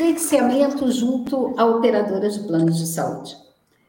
credenciamento 0.00 0.90
junto 0.90 1.52
a 1.58 1.66
operadoras 1.66 2.32
de 2.32 2.46
planos 2.46 2.78
de 2.78 2.86
saúde. 2.86 3.36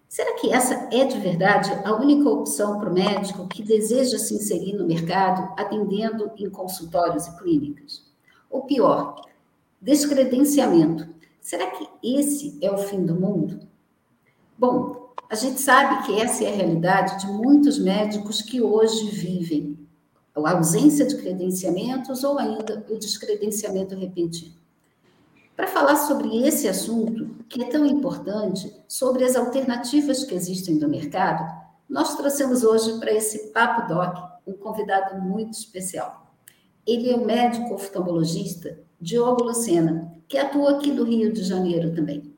Será 0.10 0.34
que 0.34 0.52
essa 0.52 0.90
é 0.92 1.06
de 1.06 1.18
verdade 1.18 1.72
a 1.86 1.96
única 1.96 2.28
opção 2.28 2.78
para 2.78 2.90
o 2.90 2.94
médico 2.94 3.48
que 3.48 3.64
deseja 3.64 4.20
se 4.20 4.36
inserir 4.36 4.74
no 4.74 4.86
mercado 4.86 5.54
atendendo 5.58 6.30
em 6.36 6.50
consultórios 6.50 7.28
e 7.28 7.38
clínicas? 7.38 8.04
Ou 8.50 8.64
pior, 8.64 9.26
descredenciamento. 9.82 11.08
Será 11.40 11.68
que 11.68 11.88
esse 12.04 12.58
é 12.62 12.70
o 12.70 12.78
fim 12.78 13.06
do 13.06 13.16
mundo? 13.16 13.62
Bom, 14.58 15.14
a 15.30 15.36
gente 15.36 15.62
sabe 15.62 16.06
que 16.06 16.20
essa 16.20 16.44
é 16.44 16.52
a 16.52 16.56
realidade 16.58 17.22
de 17.22 17.32
muitos 17.32 17.80
médicos 17.80 18.42
que 18.42 18.62
hoje 18.62 19.10
vivem 19.12 19.80
a 20.36 20.52
ausência 20.52 21.06
de 21.06 21.16
credenciamentos 21.16 22.22
ou 22.26 22.38
ainda 22.38 22.86
o 22.90 23.00
descredenciamento 23.00 23.96
repentino. 23.96 24.61
Para 25.62 25.70
falar 25.70 25.96
sobre 25.96 26.44
esse 26.44 26.68
assunto, 26.68 27.36
que 27.48 27.62
é 27.62 27.68
tão 27.68 27.86
importante, 27.86 28.76
sobre 28.88 29.24
as 29.24 29.36
alternativas 29.36 30.24
que 30.24 30.34
existem 30.34 30.74
no 30.74 30.90
mercado, 30.90 31.48
nós 31.88 32.16
trouxemos 32.18 32.64
hoje 32.64 33.00
para 33.00 33.14
esse 33.14 33.52
Papo 33.52 33.88
Doc 33.88 34.18
um 34.48 34.54
convidado 34.54 35.22
muito 35.22 35.54
especial. 35.54 36.34
Ele 36.84 37.12
é 37.12 37.16
o 37.16 37.24
médico 37.24 37.76
oftalmologista 37.76 38.80
Diogo 39.00 39.44
Lucena, 39.44 40.12
que 40.28 40.36
atua 40.36 40.72
aqui 40.72 40.92
no 40.92 41.04
Rio 41.04 41.32
de 41.32 41.44
Janeiro 41.44 41.94
também. 41.94 42.34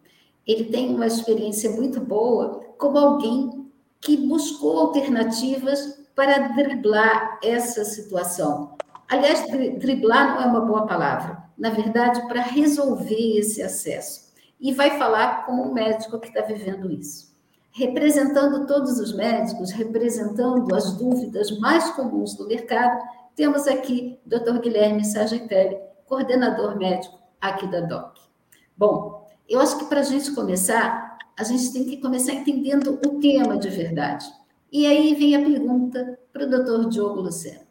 Ele 0.45 0.65
tem 0.65 0.93
uma 0.93 1.07
experiência 1.07 1.71
muito 1.71 2.01
boa 2.01 2.59
como 2.77 2.97
alguém 2.97 3.71
que 4.02 4.17
buscou 4.17 4.80
alternativas 4.80 5.97
para 6.13 6.49
driblar 6.49 7.39
essa 7.41 7.85
situação. 7.85 8.75
Aliás, 9.08 9.45
driblar 9.80 10.35
não 10.35 10.41
é 10.41 10.45
uma 10.45 10.65
boa 10.65 10.85
palavra 10.85 11.42
na 11.57 11.69
verdade, 11.69 12.27
para 12.27 12.41
resolver 12.41 13.37
esse 13.37 13.61
acesso. 13.61 14.33
E 14.59 14.73
vai 14.73 14.97
falar 14.97 15.45
com 15.45 15.53
o 15.53 15.73
médico 15.73 16.19
que 16.19 16.27
está 16.27 16.41
vivendo 16.41 16.91
isso. 16.91 17.33
Representando 17.71 18.67
todos 18.67 18.99
os 18.99 19.13
médicos, 19.15 19.71
representando 19.71 20.73
as 20.75 20.93
dúvidas 20.97 21.57
mais 21.59 21.89
comuns 21.91 22.35
do 22.35 22.47
mercado, 22.47 23.03
temos 23.35 23.67
aqui 23.67 24.19
o 24.25 24.29
Dr. 24.29 24.59
Guilherme 24.59 25.03
Sargentelli, 25.03 25.77
coordenador 26.05 26.77
médico 26.77 27.17
aqui 27.41 27.67
da 27.67 27.81
DOC. 27.81 28.19
Bom, 28.77 29.27
eu 29.49 29.59
acho 29.59 29.77
que 29.79 29.85
para 29.85 29.99
a 29.99 30.03
gente 30.03 30.31
começar, 30.33 31.17
a 31.37 31.43
gente 31.43 31.73
tem 31.73 31.83
que 31.83 31.97
começar 31.97 32.33
entendendo 32.33 32.99
o 33.05 33.19
tema 33.19 33.57
de 33.57 33.69
verdade. 33.69 34.25
E 34.71 34.85
aí 34.85 35.13
vem 35.15 35.35
a 35.35 35.39
pergunta 35.39 36.19
para 36.31 36.45
o 36.45 36.49
doutor 36.49 36.89
Diogo 36.89 37.21
Lucero. 37.21 37.61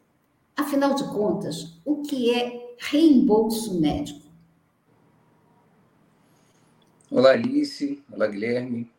Afinal 0.55 0.93
de 0.93 1.03
contas, 1.05 1.81
o 1.83 2.01
que 2.01 2.33
é 2.33 2.62
reembolso 2.77 3.79
médico. 3.79 4.21
Olá, 7.09 7.31
Alice. 7.31 8.01
Olá, 8.11 8.27
Guilherme. 8.27 8.89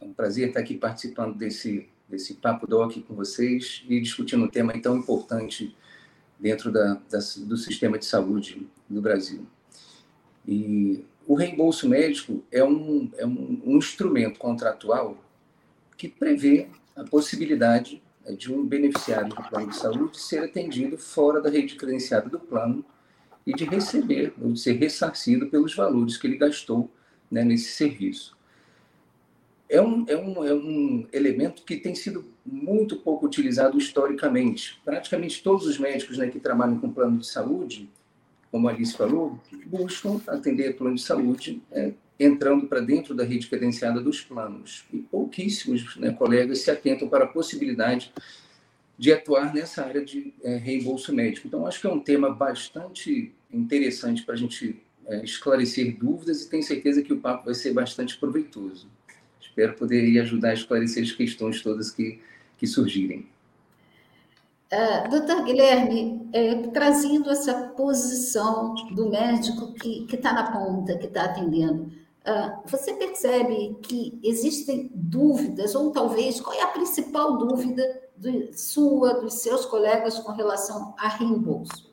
É 0.00 0.04
um 0.04 0.12
prazer 0.12 0.48
estar 0.48 0.60
aqui 0.60 0.76
participando 0.76 1.36
desse, 1.36 1.88
desse 2.08 2.34
Papo 2.34 2.66
Doc 2.66 2.96
com 3.06 3.14
vocês 3.14 3.84
e 3.88 4.00
discutindo 4.00 4.44
um 4.44 4.48
tema 4.48 4.78
tão 4.80 4.96
importante 4.96 5.76
dentro 6.38 6.70
da, 6.70 6.94
da, 7.10 7.18
do 7.38 7.56
sistema 7.56 7.98
de 7.98 8.04
saúde 8.04 8.68
do 8.88 9.00
Brasil. 9.00 9.46
E 10.46 11.04
o 11.26 11.34
reembolso 11.34 11.88
médico 11.88 12.44
é 12.52 12.62
um, 12.62 13.10
é 13.16 13.26
um, 13.26 13.62
um 13.64 13.76
instrumento 13.78 14.38
contratual 14.38 15.16
que 15.96 16.08
prevê 16.08 16.68
a 16.94 17.04
possibilidade 17.04 18.02
de 18.38 18.52
um 18.52 18.64
beneficiário 18.64 19.28
do 19.28 19.42
plano 19.48 19.68
de 19.68 19.76
saúde 19.76 20.18
ser 20.18 20.38
atendido 20.38 20.96
fora 20.96 21.40
da 21.40 21.50
rede 21.50 21.76
credenciada 21.76 22.28
do 22.28 22.38
plano 22.38 22.84
e 23.46 23.52
de 23.52 23.64
receber, 23.64 24.32
ou 24.40 24.52
de 24.52 24.60
ser 24.60 24.72
ressarcido 24.72 25.46
pelos 25.48 25.74
valores 25.74 26.16
que 26.16 26.26
ele 26.26 26.36
gastou 26.36 26.90
né, 27.30 27.44
nesse 27.44 27.72
serviço. 27.72 28.36
É 29.68 29.80
um, 29.80 30.04
é, 30.08 30.16
um, 30.16 30.44
é 30.44 30.54
um 30.54 31.06
elemento 31.12 31.62
que 31.62 31.76
tem 31.76 31.94
sido 31.94 32.24
muito 32.44 32.96
pouco 32.96 33.26
utilizado 33.26 33.78
historicamente. 33.78 34.80
Praticamente 34.84 35.42
todos 35.42 35.66
os 35.66 35.78
médicos 35.78 36.18
né, 36.18 36.28
que 36.28 36.38
trabalham 36.38 36.78
com 36.78 36.90
plano 36.90 37.18
de 37.18 37.26
saúde, 37.26 37.88
como 38.50 38.68
a 38.68 38.72
Alice 38.72 38.96
falou, 38.96 39.38
buscam 39.66 40.20
atender 40.28 40.76
plano 40.76 40.94
de 40.94 41.02
saúde 41.02 41.62
é, 41.72 41.92
entrando 42.20 42.66
para 42.66 42.80
dentro 42.80 43.14
da 43.14 43.24
rede 43.24 43.48
credenciada 43.48 44.00
dos 44.00 44.20
planos. 44.20 44.84
E 44.92 44.98
pouquíssimos 44.98 45.96
né, 45.96 46.12
colegas 46.12 46.60
se 46.60 46.70
atentam 46.70 47.08
para 47.08 47.24
a 47.24 47.28
possibilidade 47.28 48.12
de 48.96 49.12
atuar 49.12 49.52
nessa 49.52 49.84
área 49.84 50.04
de 50.04 50.32
é, 50.42 50.56
reembolso 50.56 51.12
médico. 51.12 51.46
Então, 51.46 51.66
acho 51.66 51.80
que 51.80 51.86
é 51.86 51.90
um 51.90 52.00
tema 52.00 52.30
bastante 52.30 53.32
interessante 53.52 54.22
para 54.22 54.34
a 54.34 54.38
gente 54.38 54.80
é, 55.06 55.24
esclarecer 55.24 55.96
dúvidas 55.98 56.42
e 56.42 56.48
tenho 56.48 56.62
certeza 56.62 57.02
que 57.02 57.12
o 57.12 57.20
papo 57.20 57.46
vai 57.46 57.54
ser 57.54 57.72
bastante 57.72 58.16
proveitoso. 58.16 58.88
Espero 59.40 59.74
poder 59.74 60.18
ajudar 60.20 60.50
a 60.50 60.54
esclarecer 60.54 61.02
as 61.02 61.12
questões 61.12 61.62
todas 61.62 61.90
que, 61.90 62.20
que 62.58 62.66
surgirem. 62.66 63.26
Uh, 64.72 65.08
doutor 65.08 65.44
Guilherme, 65.44 66.28
é, 66.32 66.54
trazendo 66.68 67.30
essa 67.30 67.68
posição 67.76 68.74
do 68.92 69.10
médico 69.10 69.72
que 69.74 70.06
está 70.12 70.32
na 70.32 70.50
ponta, 70.50 70.98
que 70.98 71.06
está 71.06 71.26
atendendo, 71.26 71.92
uh, 72.26 72.68
você 72.68 72.94
percebe 72.94 73.76
que 73.82 74.18
existem 74.24 74.90
dúvidas, 74.92 75.76
ou 75.76 75.92
talvez 75.92 76.40
qual 76.40 76.56
é 76.56 76.62
a 76.62 76.68
principal 76.68 77.36
dúvida 77.36 78.03
do, 78.16 78.52
sua, 78.52 79.20
dos 79.20 79.34
seus 79.34 79.64
colegas 79.64 80.18
com 80.18 80.32
relação 80.32 80.94
a 80.98 81.08
reembolso? 81.08 81.92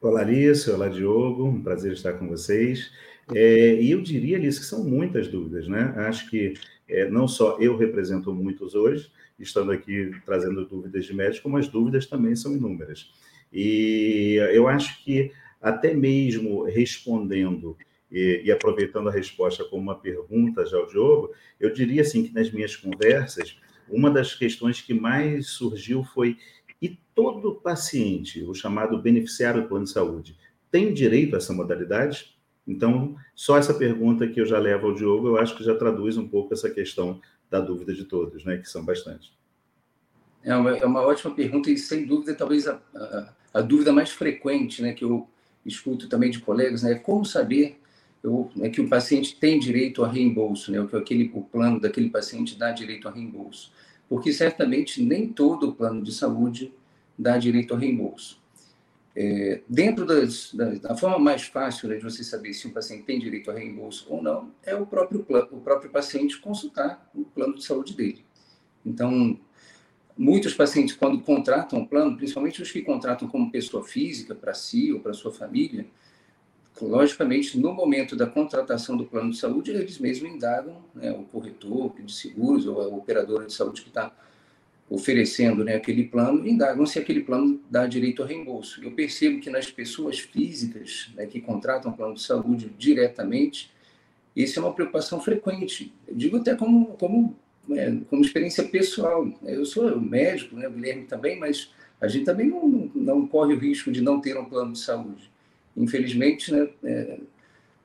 Olá, 0.00 0.22
Larissa. 0.22 0.74
Olá, 0.74 0.88
Diogo. 0.88 1.44
Um 1.44 1.62
prazer 1.62 1.92
estar 1.92 2.14
com 2.14 2.28
vocês. 2.28 2.90
É, 3.34 3.74
e 3.80 3.90
eu 3.90 4.00
diria, 4.00 4.36
Alice, 4.36 4.58
que 4.58 4.66
são 4.66 4.84
muitas 4.84 5.28
dúvidas, 5.28 5.68
né? 5.68 5.94
Acho 5.96 6.28
que 6.28 6.54
é, 6.88 7.08
não 7.08 7.28
só 7.28 7.56
eu 7.60 7.76
represento 7.76 8.34
muitos 8.34 8.74
hoje, 8.74 9.10
estando 9.38 9.70
aqui 9.72 10.10
trazendo 10.26 10.66
dúvidas 10.66 11.06
de 11.06 11.14
médico, 11.14 11.48
mas 11.48 11.68
dúvidas 11.68 12.06
também 12.06 12.34
são 12.34 12.52
inúmeras. 12.52 13.12
E 13.52 14.36
eu 14.52 14.66
acho 14.66 15.04
que 15.04 15.30
até 15.60 15.94
mesmo 15.94 16.64
respondendo 16.64 17.76
e, 18.10 18.42
e 18.44 18.50
aproveitando 18.50 19.08
a 19.08 19.12
resposta 19.12 19.64
como 19.64 19.82
uma 19.82 19.98
pergunta 19.98 20.66
já 20.66 20.76
ao 20.76 20.86
Diogo, 20.86 21.32
eu 21.60 21.72
diria 21.72 22.02
assim 22.02 22.24
que 22.24 22.34
nas 22.34 22.50
minhas 22.50 22.74
conversas 22.74 23.56
uma 23.92 24.10
das 24.10 24.34
questões 24.34 24.80
que 24.80 24.94
mais 24.94 25.48
surgiu 25.48 26.02
foi: 26.02 26.38
e 26.80 26.98
todo 27.14 27.54
paciente, 27.56 28.42
o 28.42 28.54
chamado 28.54 29.00
beneficiário 29.00 29.62
do 29.62 29.68
plano 29.68 29.84
de 29.84 29.92
saúde, 29.92 30.36
tem 30.70 30.92
direito 30.92 31.34
a 31.34 31.38
essa 31.38 31.52
modalidade? 31.52 32.34
Então, 32.66 33.16
só 33.34 33.58
essa 33.58 33.74
pergunta 33.74 34.26
que 34.26 34.40
eu 34.40 34.46
já 34.46 34.58
levo 34.58 34.86
ao 34.86 34.94
Diogo, 34.94 35.28
eu 35.28 35.36
acho 35.36 35.56
que 35.56 35.64
já 35.64 35.74
traduz 35.74 36.16
um 36.16 36.28
pouco 36.28 36.54
essa 36.54 36.70
questão 36.70 37.20
da 37.50 37.60
dúvida 37.60 37.92
de 37.92 38.04
todos, 38.04 38.44
né, 38.44 38.56
que 38.56 38.68
são 38.68 38.84
bastante. 38.84 39.32
É 40.42 40.54
uma, 40.56 40.76
é 40.76 40.86
uma 40.86 41.02
ótima 41.02 41.34
pergunta 41.34 41.70
e, 41.70 41.76
sem 41.76 42.06
dúvida, 42.06 42.34
talvez 42.34 42.66
a, 42.66 42.80
a, 42.94 43.32
a, 43.54 43.60
dúvida 43.60 43.92
mais 43.92 44.10
frequente 44.10 44.80
né, 44.80 44.92
que 44.92 45.04
eu 45.04 45.28
escuto 45.66 46.08
também 46.08 46.30
de 46.30 46.40
colegas 46.40 46.82
né, 46.82 46.92
é 46.92 46.94
como 46.94 47.24
saber 47.24 47.80
eu, 48.22 48.50
é 48.60 48.68
que 48.68 48.80
o 48.80 48.88
paciente 48.88 49.36
tem 49.36 49.58
direito 49.58 50.04
a 50.04 50.08
reembolso, 50.08 50.70
né? 50.70 50.86
que 50.88 50.96
aquele, 50.96 51.30
o 51.34 51.42
plano 51.42 51.80
daquele 51.80 52.08
paciente 52.08 52.56
dá 52.56 52.70
direito 52.70 53.08
a 53.08 53.10
reembolso. 53.10 53.72
Porque 54.12 54.30
certamente 54.30 55.02
nem 55.02 55.26
todo 55.26 55.72
plano 55.72 56.02
de 56.02 56.12
saúde 56.12 56.70
dá 57.16 57.38
direito 57.38 57.72
a 57.72 57.78
reembolso. 57.78 58.38
É, 59.16 59.62
dentro 59.66 60.04
das, 60.04 60.52
da, 60.52 60.66
da, 60.74 60.94
forma 60.94 61.18
mais 61.18 61.44
fácil 61.44 61.88
né, 61.88 61.96
de 61.96 62.02
você 62.02 62.22
saber 62.22 62.52
se 62.52 62.68
um 62.68 62.72
paciente 62.72 63.04
tem 63.04 63.18
direito 63.18 63.50
a 63.50 63.54
reembolso 63.54 64.06
ou 64.10 64.22
não, 64.22 64.50
é 64.64 64.74
o 64.74 64.84
próprio, 64.84 65.24
o 65.50 65.60
próprio 65.62 65.90
paciente 65.90 66.38
consultar 66.38 67.10
o 67.14 67.24
plano 67.24 67.54
de 67.54 67.64
saúde 67.64 67.96
dele. 67.96 68.22
Então, 68.84 69.40
muitos 70.14 70.52
pacientes, 70.52 70.94
quando 70.94 71.18
contratam 71.22 71.80
o 71.80 71.88
plano, 71.88 72.14
principalmente 72.14 72.60
os 72.60 72.70
que 72.70 72.82
contratam 72.82 73.26
como 73.26 73.50
pessoa 73.50 73.82
física 73.82 74.34
para 74.34 74.52
si 74.52 74.92
ou 74.92 75.00
para 75.00 75.14
sua 75.14 75.32
família, 75.32 75.86
logicamente, 76.80 77.58
no 77.58 77.72
momento 77.72 78.16
da 78.16 78.26
contratação 78.26 78.96
do 78.96 79.04
plano 79.04 79.30
de 79.30 79.36
saúde, 79.36 79.70
eles 79.70 79.98
mesmos 79.98 80.30
indagam 80.30 80.82
né, 80.94 81.12
o 81.12 81.24
corretor 81.24 81.94
de 82.00 82.12
seguros 82.12 82.66
ou 82.66 82.80
a 82.80 82.86
operadora 82.88 83.46
de 83.46 83.52
saúde 83.52 83.82
que 83.82 83.88
está 83.88 84.12
oferecendo 84.88 85.64
né, 85.64 85.76
aquele 85.76 86.04
plano, 86.04 86.46
indagam 86.46 86.84
se 86.84 86.98
aquele 86.98 87.20
plano 87.20 87.60
dá 87.70 87.86
direito 87.86 88.22
a 88.22 88.26
reembolso. 88.26 88.82
Eu 88.84 88.92
percebo 88.92 89.40
que 89.40 89.48
nas 89.48 89.70
pessoas 89.70 90.18
físicas 90.18 91.10
né, 91.14 91.24
que 91.26 91.40
contratam 91.40 91.92
plano 91.92 92.14
de 92.14 92.22
saúde 92.22 92.70
diretamente, 92.76 93.70
isso 94.36 94.58
é 94.58 94.62
uma 94.62 94.74
preocupação 94.74 95.20
frequente. 95.20 95.92
Eu 96.06 96.14
digo 96.14 96.36
até 96.36 96.54
como, 96.54 96.88
como, 96.98 97.34
é, 97.70 97.90
como 98.10 98.22
experiência 98.22 98.64
pessoal. 98.64 99.26
Eu 99.42 99.64
sou 99.64 99.98
médico, 99.98 100.56
né, 100.56 100.68
o 100.68 100.72
Guilherme 100.72 101.04
também, 101.04 101.38
mas 101.38 101.70
a 101.98 102.06
gente 102.06 102.24
também 102.24 102.48
não, 102.48 102.90
não 102.94 103.26
corre 103.26 103.54
o 103.54 103.58
risco 103.58 103.90
de 103.90 104.02
não 104.02 104.20
ter 104.20 104.36
um 104.36 104.44
plano 104.44 104.72
de 104.72 104.80
saúde. 104.80 105.31
Infelizmente, 105.76 106.52
né, 106.52 106.68
é, 106.84 107.20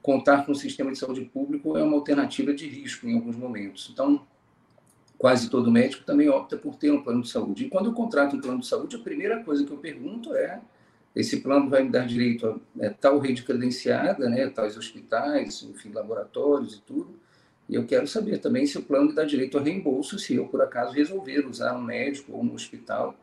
contar 0.01 0.45
com 0.45 0.51
o 0.51 0.55
sistema 0.55 0.91
de 0.91 0.97
saúde 0.97 1.21
público 1.21 1.77
é 1.77 1.83
uma 1.83 1.95
alternativa 1.95 2.53
de 2.53 2.67
risco 2.67 3.07
em 3.07 3.15
alguns 3.15 3.35
momentos. 3.35 3.89
Então, 3.91 4.25
quase 5.17 5.49
todo 5.49 5.71
médico 5.71 6.03
também 6.05 6.29
opta 6.29 6.57
por 6.57 6.75
ter 6.75 6.91
um 6.91 7.01
plano 7.01 7.21
de 7.21 7.29
saúde. 7.29 7.65
E 7.65 7.69
quando 7.69 7.87
eu 7.87 7.93
contrato 7.93 8.35
um 8.35 8.41
plano 8.41 8.59
de 8.59 8.67
saúde, 8.67 8.95
a 8.95 8.99
primeira 8.99 9.43
coisa 9.43 9.65
que 9.65 9.71
eu 9.71 9.77
pergunto 9.77 10.33
é, 10.35 10.61
esse 11.15 11.41
plano 11.41 11.69
vai 11.69 11.83
me 11.83 11.89
dar 11.89 12.05
direito 12.05 12.61
a 12.79 12.85
é, 12.85 12.89
tal 12.89 13.17
rede 13.17 13.43
credenciada, 13.43 14.29
né, 14.29 14.47
tais 14.47 14.77
hospitais, 14.77 15.63
enfim, 15.63 15.91
laboratórios 15.91 16.75
e 16.75 16.81
tudo. 16.81 17.19
E 17.67 17.75
eu 17.75 17.85
quero 17.85 18.07
saber 18.07 18.37
também 18.37 18.65
se 18.65 18.77
o 18.77 18.83
plano 18.83 19.07
me 19.07 19.13
dá 19.13 19.25
direito 19.25 19.57
a 19.57 19.61
reembolso 19.61 20.17
se 20.17 20.35
eu, 20.35 20.47
por 20.47 20.61
acaso, 20.61 20.93
resolver 20.93 21.45
usar 21.45 21.75
um 21.75 21.81
médico 21.81 22.31
ou 22.33 22.43
um 22.43 22.53
hospital 22.53 23.15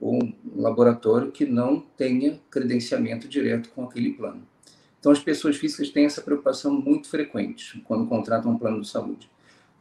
um 0.00 0.32
laboratório 0.56 1.30
que 1.30 1.44
não 1.44 1.80
tenha 1.96 2.40
credenciamento 2.50 3.28
direto 3.28 3.70
com 3.70 3.84
aquele 3.84 4.12
plano. 4.12 4.42
Então, 4.98 5.12
as 5.12 5.18
pessoas 5.18 5.56
físicas 5.56 5.90
têm 5.90 6.04
essa 6.04 6.20
preocupação 6.20 6.72
muito 6.72 7.08
frequente 7.08 7.82
quando 7.86 8.06
contratam 8.06 8.52
um 8.52 8.58
plano 8.58 8.80
de 8.80 8.88
saúde. 8.88 9.30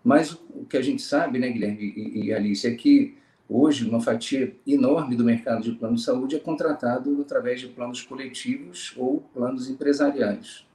Mas 0.04 0.32
o 0.32 0.66
que 0.70 0.78
a 0.78 0.82
gente 0.82 1.02
sabe, 1.02 1.40
né, 1.40 1.50
Guilherme 1.50 1.94
e, 1.96 2.34
Alice, 2.34 2.66
é 2.66 2.74
que 2.74 3.18
Hoje, 3.52 3.90
uma 3.90 4.00
fatia 4.00 4.56
enorme 4.68 5.16
do 5.16 5.24
mercado 5.24 5.64
de 5.64 5.72
plano 5.72 5.96
de 5.96 6.04
saúde 6.04 6.36
é 6.36 6.40
contratado 6.40 7.20
através 7.20 7.60
de 7.60 7.68
planos 7.68 8.04
coletivos 8.04 8.94
ou 8.96 9.22
planos 9.34 9.68
empresariais. 9.68 10.68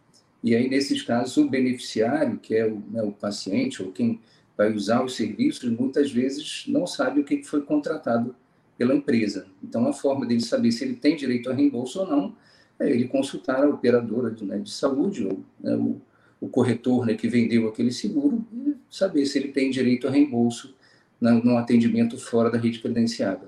E 0.42 0.56
aí, 0.56 0.68
nesses 0.68 1.00
casos, 1.00 1.36
o 1.36 1.48
beneficiário, 1.48 2.36
que 2.36 2.52
é 2.52 2.66
o, 2.66 2.82
né, 2.90 3.00
o 3.00 3.12
paciente 3.12 3.80
ou 3.80 3.92
quem 3.92 4.20
vai 4.56 4.72
usar 4.72 5.04
os 5.04 5.14
serviços, 5.14 5.70
muitas 5.70 6.10
vezes 6.10 6.64
não 6.66 6.84
sabe 6.84 7.20
o 7.20 7.24
que 7.24 7.44
foi 7.44 7.62
contratado 7.62 8.34
pela 8.76 8.94
empresa. 8.94 9.46
Então, 9.62 9.86
a 9.88 9.92
forma 9.92 10.26
dele 10.26 10.40
saber 10.40 10.72
se 10.72 10.84
ele 10.84 10.94
tem 10.94 11.16
direito 11.16 11.50
a 11.50 11.54
reembolso 11.54 12.00
ou 12.00 12.06
não 12.06 12.34
é 12.78 12.90
ele 12.90 13.06
consultar 13.06 13.64
a 13.64 13.68
operadora 13.68 14.30
de, 14.30 14.44
né, 14.44 14.58
de 14.58 14.70
saúde 14.70 15.24
ou 15.24 15.40
né, 15.60 15.76
o, 15.76 16.00
o, 16.40 16.48
corretor 16.48 17.06
né, 17.06 17.14
que 17.14 17.28
vendeu 17.28 17.68
aquele 17.68 17.92
seguro 17.92 18.44
e 18.52 18.74
saber 18.90 19.24
se 19.26 19.38
ele 19.38 19.48
tem 19.48 19.70
direito 19.70 20.08
a 20.08 20.10
reembolso 20.10 20.74
no 21.20 21.56
atendimento 21.56 22.18
fora 22.18 22.50
da 22.50 22.58
rede 22.58 22.80
credenciada. 22.80 23.46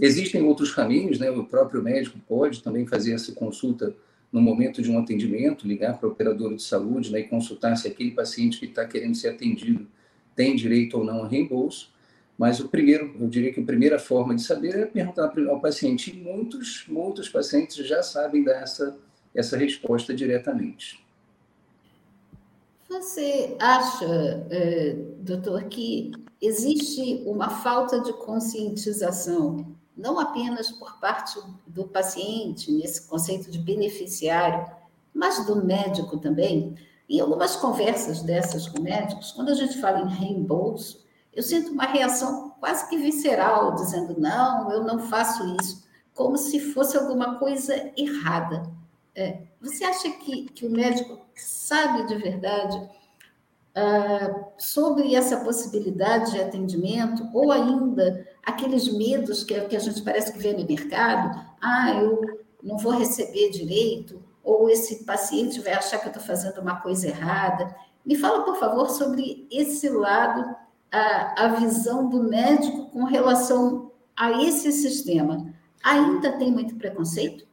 Existem 0.00 0.42
outros 0.42 0.72
caminhos, 0.72 1.18
né? 1.18 1.30
o 1.30 1.44
próprio 1.44 1.82
médico 1.82 2.18
pode 2.26 2.62
também 2.62 2.86
fazer 2.86 3.12
essa 3.12 3.32
consulta 3.32 3.94
no 4.32 4.40
momento 4.40 4.82
de 4.82 4.90
um 4.90 4.98
atendimento, 4.98 5.66
ligar 5.66 5.98
para 5.98 6.08
o 6.08 6.12
operador 6.12 6.54
de 6.54 6.62
saúde 6.62 7.10
né, 7.10 7.20
e 7.20 7.24
consultar 7.24 7.76
se 7.76 7.88
aquele 7.88 8.10
paciente 8.10 8.58
que 8.58 8.66
está 8.66 8.86
querendo 8.86 9.14
ser 9.14 9.28
atendido 9.28 9.86
tem 10.34 10.54
direito 10.54 10.98
ou 10.98 11.04
não 11.04 11.24
a 11.24 11.28
reembolso. 11.28 11.90
Mas 12.38 12.60
o 12.60 12.68
primeiro, 12.68 13.14
eu 13.18 13.28
diria 13.28 13.52
que 13.52 13.60
a 13.60 13.64
primeira 13.64 13.98
forma 13.98 14.34
de 14.34 14.42
saber 14.42 14.76
é 14.78 14.86
perguntar 14.86 15.32
ao 15.48 15.60
paciente. 15.60 16.10
E 16.10 16.22
muitos, 16.22 16.84
muitos 16.86 17.28
pacientes 17.28 17.76
já 17.86 18.02
sabem 18.02 18.44
dar 18.44 18.62
essa, 18.62 18.98
essa 19.34 19.56
resposta 19.56 20.14
diretamente. 20.14 21.04
Você 22.88 23.56
acha, 23.58 24.46
eh, 24.50 24.96
doutor, 25.18 25.64
que 25.64 26.12
existe 26.40 27.22
uma 27.26 27.48
falta 27.48 28.00
de 28.00 28.12
conscientização, 28.12 29.74
não 29.96 30.20
apenas 30.20 30.70
por 30.70 31.00
parte 31.00 31.40
do 31.66 31.84
paciente, 31.84 32.70
nesse 32.70 33.08
conceito 33.08 33.50
de 33.50 33.58
beneficiário, 33.58 34.70
mas 35.12 35.44
do 35.46 35.64
médico 35.64 36.18
também? 36.18 36.76
Em 37.08 37.18
algumas 37.18 37.56
conversas 37.56 38.22
dessas 38.22 38.68
com 38.68 38.82
médicos, 38.82 39.32
quando 39.32 39.48
a 39.48 39.54
gente 39.54 39.80
fala 39.80 40.00
em 40.00 40.08
reembolso, 40.08 41.05
eu 41.36 41.42
sinto 41.42 41.70
uma 41.70 41.84
reação 41.84 42.54
quase 42.58 42.88
que 42.88 42.96
visceral, 42.96 43.74
dizendo: 43.74 44.18
não, 44.18 44.72
eu 44.72 44.82
não 44.82 44.98
faço 44.98 45.54
isso, 45.60 45.86
como 46.14 46.38
se 46.38 46.58
fosse 46.72 46.96
alguma 46.96 47.38
coisa 47.38 47.92
errada. 47.96 48.62
É, 49.14 49.42
você 49.60 49.84
acha 49.84 50.10
que, 50.10 50.46
que 50.46 50.66
o 50.66 50.70
médico 50.70 51.18
sabe 51.34 52.06
de 52.06 52.16
verdade 52.16 52.76
uh, 53.76 54.44
sobre 54.58 55.14
essa 55.14 55.38
possibilidade 55.38 56.32
de 56.32 56.40
atendimento, 56.40 57.28
ou 57.34 57.52
ainda 57.52 58.26
aqueles 58.44 58.90
medos 58.92 59.44
que, 59.44 59.60
que 59.62 59.76
a 59.76 59.80
gente 59.80 60.02
parece 60.02 60.32
que 60.32 60.38
vê 60.38 60.52
no 60.52 60.66
mercado, 60.66 61.38
ah, 61.60 61.92
eu 61.94 62.40
não 62.62 62.78
vou 62.78 62.92
receber 62.92 63.50
direito, 63.50 64.22
ou 64.42 64.70
esse 64.70 65.04
paciente 65.04 65.60
vai 65.60 65.74
achar 65.74 65.98
que 65.98 66.06
eu 66.06 66.12
estou 66.12 66.22
fazendo 66.22 66.60
uma 66.60 66.80
coisa 66.80 67.08
errada. 67.08 67.74
Me 68.04 68.14
fala, 68.14 68.44
por 68.44 68.56
favor, 68.56 68.88
sobre 68.88 69.46
esse 69.50 69.88
lado, 69.88 70.54
a, 70.96 71.44
a 71.44 71.48
visão 71.48 72.08
do 72.08 72.22
médico 72.22 72.86
com 72.90 73.04
relação 73.04 73.92
a 74.16 74.42
esse 74.42 74.72
sistema. 74.72 75.52
Ainda 75.84 76.32
tem 76.32 76.50
muito 76.50 76.76
preconceito? 76.76 77.46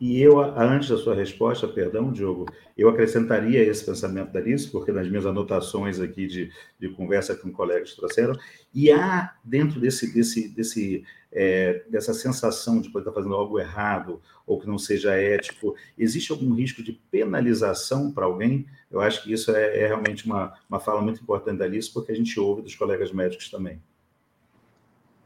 E 0.00 0.20
eu, 0.22 0.38
antes 0.40 0.88
da 0.88 0.96
sua 0.96 1.14
resposta, 1.14 1.66
perdão, 1.66 2.12
Diogo, 2.12 2.46
eu 2.76 2.88
acrescentaria 2.88 3.62
esse 3.62 3.84
pensamento 3.84 4.32
da 4.32 4.38
Alice, 4.38 4.70
porque 4.70 4.92
nas 4.92 5.08
minhas 5.08 5.26
anotações 5.26 5.98
aqui 5.98 6.28
de, 6.28 6.52
de 6.78 6.88
conversa 6.90 7.34
com 7.34 7.50
colegas 7.50 7.94
trouxeram, 7.94 8.38
e 8.72 8.92
há 8.92 9.34
dentro 9.42 9.80
desse, 9.80 10.14
desse, 10.14 10.48
desse, 10.48 11.04
é, 11.32 11.82
dessa 11.90 12.14
sensação 12.14 12.80
de 12.80 12.90
poder 12.90 13.08
estar 13.08 13.12
fazendo 13.12 13.34
algo 13.34 13.58
errado 13.58 14.22
ou 14.46 14.60
que 14.60 14.68
não 14.68 14.78
seja 14.78 15.16
ético, 15.16 15.74
existe 15.98 16.30
algum 16.30 16.54
risco 16.54 16.80
de 16.80 16.92
penalização 17.10 18.12
para 18.12 18.24
alguém? 18.24 18.66
Eu 18.88 19.00
acho 19.00 19.24
que 19.24 19.32
isso 19.32 19.50
é, 19.50 19.80
é 19.80 19.86
realmente 19.88 20.24
uma, 20.24 20.54
uma 20.70 20.78
fala 20.78 21.02
muito 21.02 21.20
importante 21.20 21.58
da 21.58 21.64
Alice, 21.64 21.92
porque 21.92 22.12
a 22.12 22.14
gente 22.16 22.38
ouve 22.38 22.62
dos 22.62 22.76
colegas 22.76 23.10
médicos 23.12 23.50
também. 23.50 23.82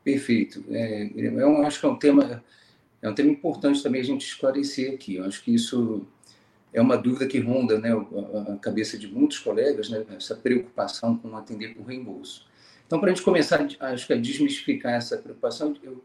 Perfeito. 0.03 0.65
É, 0.71 1.11
eu 1.15 1.59
acho 1.59 1.79
que 1.79 1.87
é 1.87 1.89
um 1.91 1.97
tema 1.97 2.43
é 3.03 3.11
um 3.11 3.15
tema 3.15 3.31
importante 3.31 3.83
também 3.83 4.01
a 4.01 4.05
gente 4.05 4.25
esclarecer 4.25 4.95
aqui. 4.95 5.17
Eu 5.17 5.25
acho 5.25 5.43
que 5.43 5.53
isso 5.53 6.07
é 6.73 6.81
uma 6.81 6.97
dúvida 6.97 7.27
que 7.27 7.41
ronda 7.41 7.79
né, 7.79 7.91
a 7.93 8.57
cabeça 8.57 8.97
de 8.97 9.09
muitos 9.09 9.41
colegas, 9.41 9.91
né, 9.91 10.07
essa 10.17 10.37
preocupação 10.37 11.19
com 11.19 11.37
atender 11.37 11.75
por 11.75 11.85
reembolso. 11.85 12.47
Então, 12.87 13.01
para 13.01 13.11
a 13.11 13.15
gente 13.15 13.25
começar 13.25 13.67
acho 13.81 14.07
que 14.07 14.13
a 14.13 14.17
desmistificar 14.17 14.95
essa 14.95 15.19
preocupação, 15.19 15.75
eu, 15.83 16.03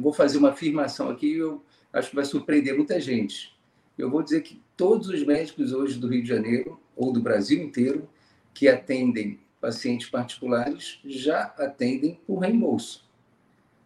vou 0.00 0.12
fazer 0.12 0.38
uma 0.38 0.50
afirmação 0.50 1.10
aqui 1.10 1.32
e 1.32 1.38
eu 1.38 1.62
acho 1.92 2.10
que 2.10 2.16
vai 2.16 2.24
surpreender 2.24 2.76
muita 2.76 3.00
gente. 3.00 3.54
Eu 3.98 4.10
vou 4.10 4.22
dizer 4.22 4.42
que 4.42 4.60
todos 4.76 5.08
os 5.08 5.24
médicos 5.24 5.72
hoje 5.72 5.98
do 5.98 6.08
Rio 6.08 6.22
de 6.22 6.28
Janeiro, 6.28 6.78
ou 6.94 7.12
do 7.12 7.20
Brasil 7.20 7.62
inteiro, 7.62 8.08
que 8.52 8.68
atendem 8.68 9.40
pacientes 9.60 10.08
particulares, 10.08 10.98
já 11.04 11.54
atendem 11.58 12.20
por 12.26 12.38
reembolso. 12.38 13.05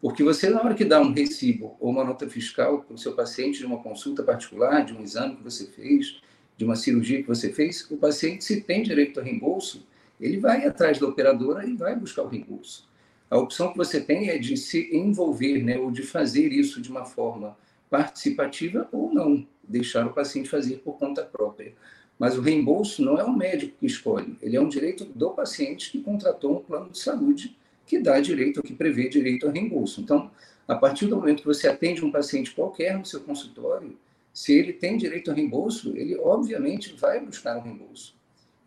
Porque 0.00 0.24
você, 0.24 0.48
na 0.48 0.62
hora 0.62 0.74
que 0.74 0.84
dá 0.84 1.00
um 1.00 1.12
recibo 1.12 1.76
ou 1.78 1.90
uma 1.90 2.02
nota 2.02 2.28
fiscal 2.28 2.82
para 2.82 2.94
o 2.94 2.98
seu 2.98 3.12
paciente 3.12 3.58
de 3.58 3.66
uma 3.66 3.82
consulta 3.82 4.22
particular, 4.22 4.84
de 4.84 4.94
um 4.94 5.02
exame 5.02 5.36
que 5.36 5.44
você 5.44 5.66
fez, 5.66 6.20
de 6.56 6.64
uma 6.64 6.74
cirurgia 6.74 7.20
que 7.22 7.28
você 7.28 7.52
fez, 7.52 7.86
o 7.90 7.96
paciente, 7.98 8.44
se 8.44 8.62
tem 8.62 8.82
direito 8.82 9.20
a 9.20 9.22
reembolso, 9.22 9.86
ele 10.18 10.38
vai 10.38 10.66
atrás 10.66 10.98
da 10.98 11.06
operadora 11.06 11.66
e 11.66 11.74
vai 11.74 11.94
buscar 11.94 12.22
o 12.22 12.28
reembolso. 12.28 12.88
A 13.30 13.38
opção 13.38 13.70
que 13.70 13.76
você 13.76 14.00
tem 14.00 14.30
é 14.30 14.38
de 14.38 14.56
se 14.56 14.88
envolver, 14.94 15.62
né, 15.62 15.78
ou 15.78 15.90
de 15.90 16.02
fazer 16.02 16.50
isso 16.50 16.80
de 16.80 16.90
uma 16.90 17.04
forma 17.04 17.56
participativa 17.88 18.88
ou 18.90 19.12
não, 19.12 19.46
deixar 19.62 20.06
o 20.06 20.12
paciente 20.12 20.48
fazer 20.48 20.78
por 20.78 20.98
conta 20.98 21.22
própria. 21.22 21.74
Mas 22.18 22.36
o 22.36 22.40
reembolso 22.40 23.02
não 23.02 23.18
é 23.18 23.24
o 23.24 23.32
médico 23.32 23.76
que 23.78 23.86
escolhe, 23.86 24.36
ele 24.42 24.56
é 24.56 24.60
um 24.60 24.68
direito 24.68 25.04
do 25.04 25.30
paciente 25.30 25.90
que 25.90 26.00
contratou 26.00 26.58
um 26.58 26.62
plano 26.62 26.90
de 26.90 26.98
saúde 26.98 27.56
que 27.90 27.98
dá 27.98 28.20
direito, 28.20 28.62
que 28.62 28.72
prevê 28.72 29.08
direito 29.08 29.48
a 29.48 29.50
reembolso. 29.50 30.00
Então, 30.00 30.30
a 30.68 30.76
partir 30.76 31.06
do 31.06 31.16
momento 31.16 31.40
que 31.40 31.46
você 31.46 31.66
atende 31.66 32.04
um 32.04 32.12
paciente 32.12 32.52
qualquer 32.52 32.96
no 32.96 33.04
seu 33.04 33.18
consultório, 33.18 33.98
se 34.32 34.52
ele 34.52 34.72
tem 34.72 34.96
direito 34.96 35.28
a 35.28 35.34
reembolso, 35.34 35.96
ele 35.96 36.16
obviamente 36.16 36.94
vai 36.96 37.18
buscar 37.18 37.58
um 37.58 37.62
reembolso. 37.62 38.14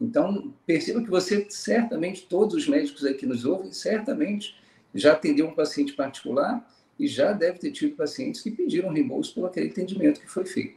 Então, 0.02 0.54
perceba 0.66 1.02
que 1.02 1.10
você, 1.10 1.48
certamente, 1.50 2.28
todos 2.28 2.54
os 2.54 2.68
médicos 2.68 3.06
aqui 3.06 3.26
nos 3.26 3.46
ouvem, 3.46 3.72
certamente 3.72 4.58
já 4.94 5.14
atendeu 5.14 5.48
um 5.48 5.56
paciente 5.56 5.94
particular 5.94 6.70
e 7.00 7.08
já 7.08 7.32
deve 7.32 7.60
ter 7.60 7.72
tido 7.72 7.96
pacientes 7.96 8.42
que 8.42 8.52
pediram 8.52 8.90
reembolso 8.90 9.34
por 9.34 9.46
aquele 9.46 9.70
atendimento 9.70 10.20
que 10.20 10.30
foi 10.30 10.46
feito. 10.46 10.76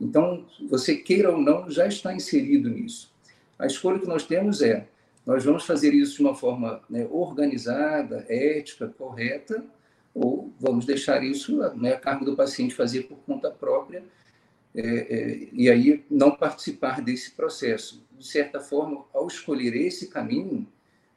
Então, 0.00 0.44
você 0.68 0.96
queira 0.96 1.30
ou 1.30 1.40
não, 1.40 1.70
já 1.70 1.86
está 1.86 2.12
inserido 2.12 2.68
nisso. 2.68 3.14
A 3.56 3.66
escolha 3.66 4.00
que 4.00 4.08
nós 4.08 4.26
temos 4.26 4.60
é 4.62 4.88
nós 5.26 5.44
vamos 5.44 5.64
fazer 5.64 5.94
isso 5.94 6.16
de 6.16 6.22
uma 6.22 6.34
forma 6.34 6.82
né, 6.88 7.06
organizada, 7.10 8.26
ética, 8.28 8.88
correta, 8.88 9.64
ou 10.14 10.52
vamos 10.60 10.84
deixar 10.84 11.24
isso 11.24 11.56
né, 11.76 11.94
a 11.94 11.98
cargo 11.98 12.24
do 12.24 12.36
paciente 12.36 12.74
fazer 12.74 13.04
por 13.04 13.18
conta 13.18 13.50
própria 13.50 14.04
é, 14.74 14.80
é, 14.80 15.48
e 15.52 15.70
aí 15.70 16.04
não 16.10 16.32
participar 16.32 17.00
desse 17.00 17.30
processo. 17.32 18.04
De 18.18 18.26
certa 18.26 18.60
forma, 18.60 19.04
ao 19.12 19.26
escolher 19.26 19.74
esse 19.74 20.08
caminho, 20.08 20.66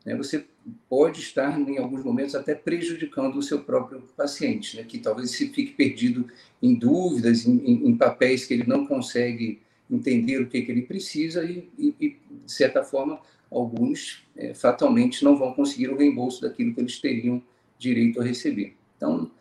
né, 0.05 0.15
você 0.15 0.45
pode 0.89 1.19
estar, 1.19 1.59
em 1.59 1.77
alguns 1.77 2.03
momentos, 2.03 2.33
até 2.33 2.55
prejudicando 2.55 3.35
o 3.37 3.43
seu 3.43 3.61
próprio 3.61 4.01
paciente, 4.15 4.77
né, 4.77 4.83
que 4.83 4.99
talvez 4.99 5.31
se 5.31 5.49
fique 5.49 5.73
perdido 5.73 6.27
em 6.61 6.75
dúvidas, 6.75 7.45
em, 7.45 7.57
em, 7.57 7.89
em 7.89 7.97
papéis 7.97 8.45
que 8.45 8.53
ele 8.53 8.65
não 8.65 8.85
consegue 8.87 9.61
entender 9.89 10.41
o 10.41 10.47
que, 10.47 10.61
que 10.61 10.71
ele 10.71 10.81
precisa 10.81 11.43
e, 11.43 11.69
e, 11.77 11.95
e 11.99 12.17
de 12.45 12.51
certa 12.51 12.83
forma, 12.83 13.19
alguns 13.51 14.25
é, 14.35 14.53
fatalmente 14.53 15.23
não 15.23 15.37
vão 15.37 15.53
conseguir 15.53 15.89
o 15.89 15.97
reembolso 15.97 16.41
daquilo 16.41 16.73
que 16.73 16.81
eles 16.81 16.99
teriam 16.99 17.41
direito 17.77 18.19
a 18.19 18.23
receber. 18.23 18.75
Então, 18.95 19.31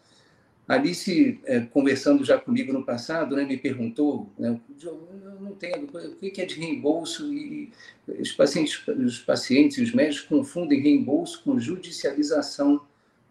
Alice, 0.68 1.40
é, 1.44 1.60
conversando 1.60 2.24
já 2.24 2.38
comigo 2.38 2.72
no 2.72 2.84
passado, 2.84 3.36
né, 3.36 3.44
me 3.44 3.56
perguntou, 3.56 4.28
né, 4.36 4.60
eu 4.82 5.38
não 5.40 5.52
entendo, 5.52 5.86
o 5.86 6.16
que 6.16 6.40
é 6.40 6.44
de 6.44 6.56
reembolso? 6.56 7.32
E 7.32 7.72
os 8.08 8.32
pacientes, 8.32 8.82
os 8.88 9.20
pacientes 9.20 9.78
e 9.78 9.82
os 9.82 9.92
médicos 9.92 10.26
confundem 10.26 10.80
reembolso 10.80 11.42
com 11.44 11.58
judicialização 11.58 12.80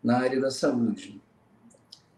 na 0.01 0.17
área 0.17 0.39
da 0.39 0.50
saúde. 0.50 1.20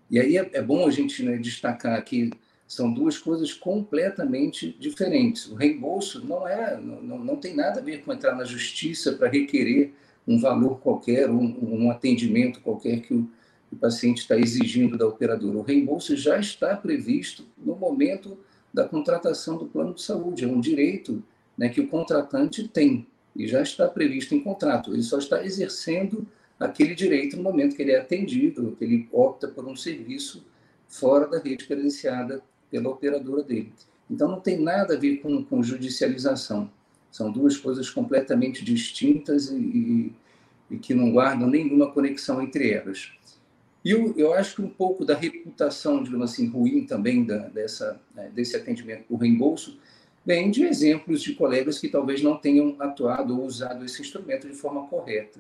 E 0.10 0.20
aí 0.20 0.38
é, 0.38 0.50
é 0.54 0.62
bom 0.62 0.88
a 0.88 0.92
gente 0.92 1.24
né, 1.24 1.38
destacar 1.38 2.04
que 2.04 2.32
são 2.68 2.92
duas 2.92 3.18
coisas 3.18 3.54
completamente 3.54 4.76
diferentes. 4.78 5.48
O 5.48 5.56
reembolso 5.56 6.26
não 6.26 6.46
é, 6.46 6.78
não, 6.78 7.18
não 7.18 7.36
tem 7.38 7.56
nada 7.56 7.80
a 7.80 7.84
ver 7.84 8.04
com 8.04 8.12
entrar 8.12 8.36
na 8.36 8.44
justiça 8.44 9.14
para 9.14 9.30
requerer 9.30 9.94
um 10.28 10.38
valor 10.38 10.80
qualquer, 10.82 11.30
um, 11.30 11.58
um 11.62 11.90
atendimento 11.90 12.60
qualquer 12.60 13.02
que 13.02 13.14
o, 13.14 13.30
o 13.72 13.76
paciente 13.78 14.18
está 14.18 14.38
exigindo 14.38 14.98
da 14.98 15.08
operadora. 15.08 15.58
O 15.58 15.62
reembolso 15.62 16.16
já 16.18 16.38
está 16.38 16.76
previsto 16.76 17.46
no 17.58 17.76
momento 17.76 18.38
da 18.74 18.84
contratação 18.84 19.58
do 19.58 19.66
plano 19.66 19.94
de 19.94 20.02
saúde. 20.02 20.44
É 20.44 20.48
um 20.48 20.60
direito 20.60 21.24
né, 21.58 21.70
que 21.70 21.80
o 21.80 21.88
contratante 21.88 22.68
tem 22.68 23.08
e 23.34 23.48
já 23.48 23.62
está 23.62 23.88
previsto 23.88 24.36
em 24.36 24.42
contrato. 24.42 24.94
Ele 24.94 25.04
só 25.04 25.18
está 25.18 25.46
exercendo 25.46 26.28
aquele 26.60 26.94
direito 26.94 27.38
no 27.38 27.44
momento 27.44 27.78
que 27.78 27.82
ele 27.82 27.92
é 27.94 28.00
atendido, 28.00 28.76
que 28.78 28.84
ele 28.84 29.08
opta 29.12 29.48
por 29.48 29.66
um 29.66 29.76
serviço 29.76 30.46
fora 30.88 31.28
da 31.28 31.40
rede 31.40 31.66
credenciada 31.66 32.42
pela 32.70 32.90
operadora 32.90 33.44
dele. 33.44 33.74
Então, 34.10 34.28
não 34.28 34.40
tem 34.40 34.60
nada 34.60 34.96
a 34.96 34.98
ver 34.98 35.18
com, 35.18 35.44
com 35.44 35.62
judicialização. 35.62 36.70
São 37.12 37.32
duas 37.32 37.58
coisas 37.58 37.90
completamente 37.90 38.64
distintas 38.64 39.50
e, 39.50 39.56
e, 39.56 40.14
e, 40.72 40.78
que 40.78 40.94
não 40.94 41.12
guardam 41.12 41.50
nenhuma 41.50 41.92
conexão 41.92 42.42
entre 42.42 42.72
elas. 42.72 43.12
E 43.84 43.92
eu, 43.92 44.14
eu 44.18 44.34
acho 44.34 44.56
que 44.56 44.62
um 44.62 44.70
pouco 44.70 45.06
da 45.06 45.16
reputação, 45.16 46.04
digamos 46.04 46.32
assim, 46.32 46.48
ruim 46.48 46.86
também 46.86 47.24
da, 47.24 47.48
dessa, 47.48 48.00
né, 48.14 48.30
desse 48.34 48.56
atendimento 48.56 49.04
por 49.04 49.18
reembolso 49.18 49.80
vem 50.26 50.52
de 50.52 50.66
exemplos 50.66 51.22
de 51.22 51.34
colegas 51.36 51.80
que 51.80 51.88
talvez 51.88 52.22
não 52.22 52.36
tenham 52.36 52.76
atuado 52.80 53.40
ou 53.40 53.46
usado 53.46 53.86
esse 53.86 54.02
instrumento 54.02 54.46
de 54.46 54.56
forma 54.56 54.86
correta. 54.88 55.40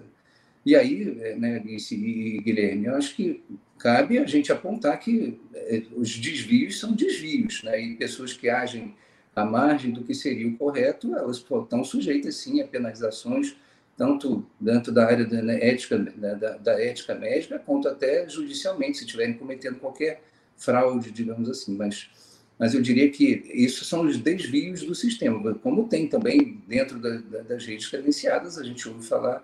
E 0.65 0.75
aí, 0.75 1.17
é, 1.21 1.35
né, 1.35 1.57
Alice 1.57 1.93
e 1.93 2.39
Guilherme, 2.39 2.85
eu 2.85 2.95
acho 2.95 3.15
que 3.15 3.43
cabe 3.77 4.17
a 4.17 4.25
gente 4.25 4.51
apontar 4.51 4.99
que 4.99 5.39
é, 5.53 5.83
os 5.95 6.17
desvios 6.17 6.79
são 6.79 6.93
desvios, 6.93 7.63
né? 7.63 7.79
e 7.79 7.95
pessoas 7.95 8.33
que 8.33 8.49
agem 8.49 8.95
à 9.35 9.45
margem 9.45 9.91
do 9.91 10.03
que 10.03 10.13
seria 10.13 10.47
o 10.47 10.57
correto, 10.57 11.15
elas 11.15 11.37
estão 11.37 11.83
sujeitas, 11.83 12.35
sim, 12.37 12.61
a 12.61 12.67
penalizações, 12.67 13.55
tanto 13.95 14.45
dentro 14.59 14.91
da 14.91 15.05
área 15.05 15.25
da, 15.25 15.41
né, 15.41 15.59
ética, 15.61 15.97
da, 15.97 16.33
da, 16.33 16.57
da, 16.57 16.81
ética 16.81 17.15
médica, 17.15 17.59
quanto 17.59 17.87
até 17.87 18.27
judicialmente, 18.29 18.99
se 18.99 19.05
estiverem 19.05 19.33
cometendo 19.35 19.79
qualquer 19.79 20.21
fraude, 20.55 21.11
digamos 21.11 21.49
assim. 21.49 21.75
Mas, 21.75 22.09
mas 22.57 22.73
eu 22.73 22.81
diria 22.81 23.09
que 23.09 23.43
isso 23.53 23.85
são 23.85 24.01
os 24.01 24.17
desvios 24.17 24.83
do 24.83 24.93
sistema, 24.95 25.53
como 25.55 25.87
tem 25.87 26.07
também 26.07 26.61
dentro 26.67 26.99
das 26.99 27.65
redes 27.65 27.87
credenciadas, 27.87 28.57
a 28.57 28.63
gente 28.63 28.87
ouve 28.87 29.05
falar 29.05 29.43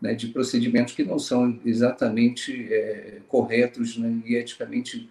né, 0.00 0.14
de 0.14 0.28
procedimentos 0.28 0.94
que 0.94 1.04
não 1.04 1.18
são 1.18 1.58
exatamente 1.64 2.72
é, 2.72 3.18
corretos 3.28 3.96
né, 3.96 4.20
e 4.24 4.34
eticamente, 4.34 5.10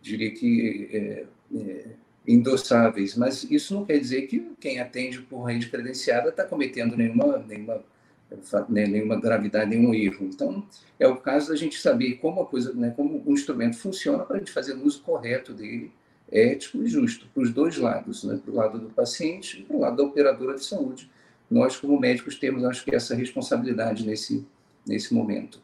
diria 0.00 0.30
que, 0.30 0.88
é, 0.92 1.24
é, 1.56 1.86
endossáveis. 2.26 3.16
Mas 3.16 3.44
isso 3.44 3.74
não 3.74 3.84
quer 3.84 3.98
dizer 3.98 4.22
que 4.22 4.52
quem 4.60 4.80
atende 4.80 5.20
por 5.22 5.44
rede 5.44 5.68
credenciada 5.68 6.30
está 6.30 6.44
cometendo 6.44 6.96
nenhuma, 6.96 7.38
nenhuma, 7.38 7.82
né, 8.68 8.86
nenhuma 8.86 9.20
gravidade, 9.20 9.70
nenhum 9.70 9.94
erro. 9.94 10.26
Então, 10.26 10.66
é 10.98 11.06
o 11.06 11.16
caso 11.16 11.50
da 11.50 11.56
gente 11.56 11.78
saber 11.78 12.14
como 12.14 12.42
a 12.42 12.46
coisa, 12.46 12.72
né, 12.72 12.92
como 12.96 13.22
o 13.24 13.32
instrumento 13.32 13.76
funciona 13.76 14.24
para 14.24 14.36
a 14.36 14.38
gente 14.38 14.52
fazer 14.52 14.74
o 14.74 14.84
uso 14.84 15.02
correto 15.02 15.52
dele, 15.52 15.92
ético 16.30 16.82
e 16.82 16.88
justo, 16.88 17.28
para 17.32 17.42
os 17.42 17.52
dois 17.52 17.76
lados, 17.76 18.24
né, 18.24 18.40
para 18.42 18.52
o 18.52 18.56
lado 18.56 18.78
do 18.78 18.88
paciente 18.90 19.60
e 19.60 19.62
para 19.64 19.76
o 19.76 19.80
lado 19.80 19.96
da 19.96 20.02
operadora 20.02 20.54
de 20.54 20.64
saúde 20.64 21.08
nós, 21.50 21.76
como 21.76 21.98
médicos, 21.98 22.38
temos, 22.38 22.64
acho 22.64 22.84
que, 22.84 22.94
essa 22.94 23.14
responsabilidade 23.14 24.04
nesse, 24.04 24.46
nesse 24.86 25.14
momento. 25.14 25.60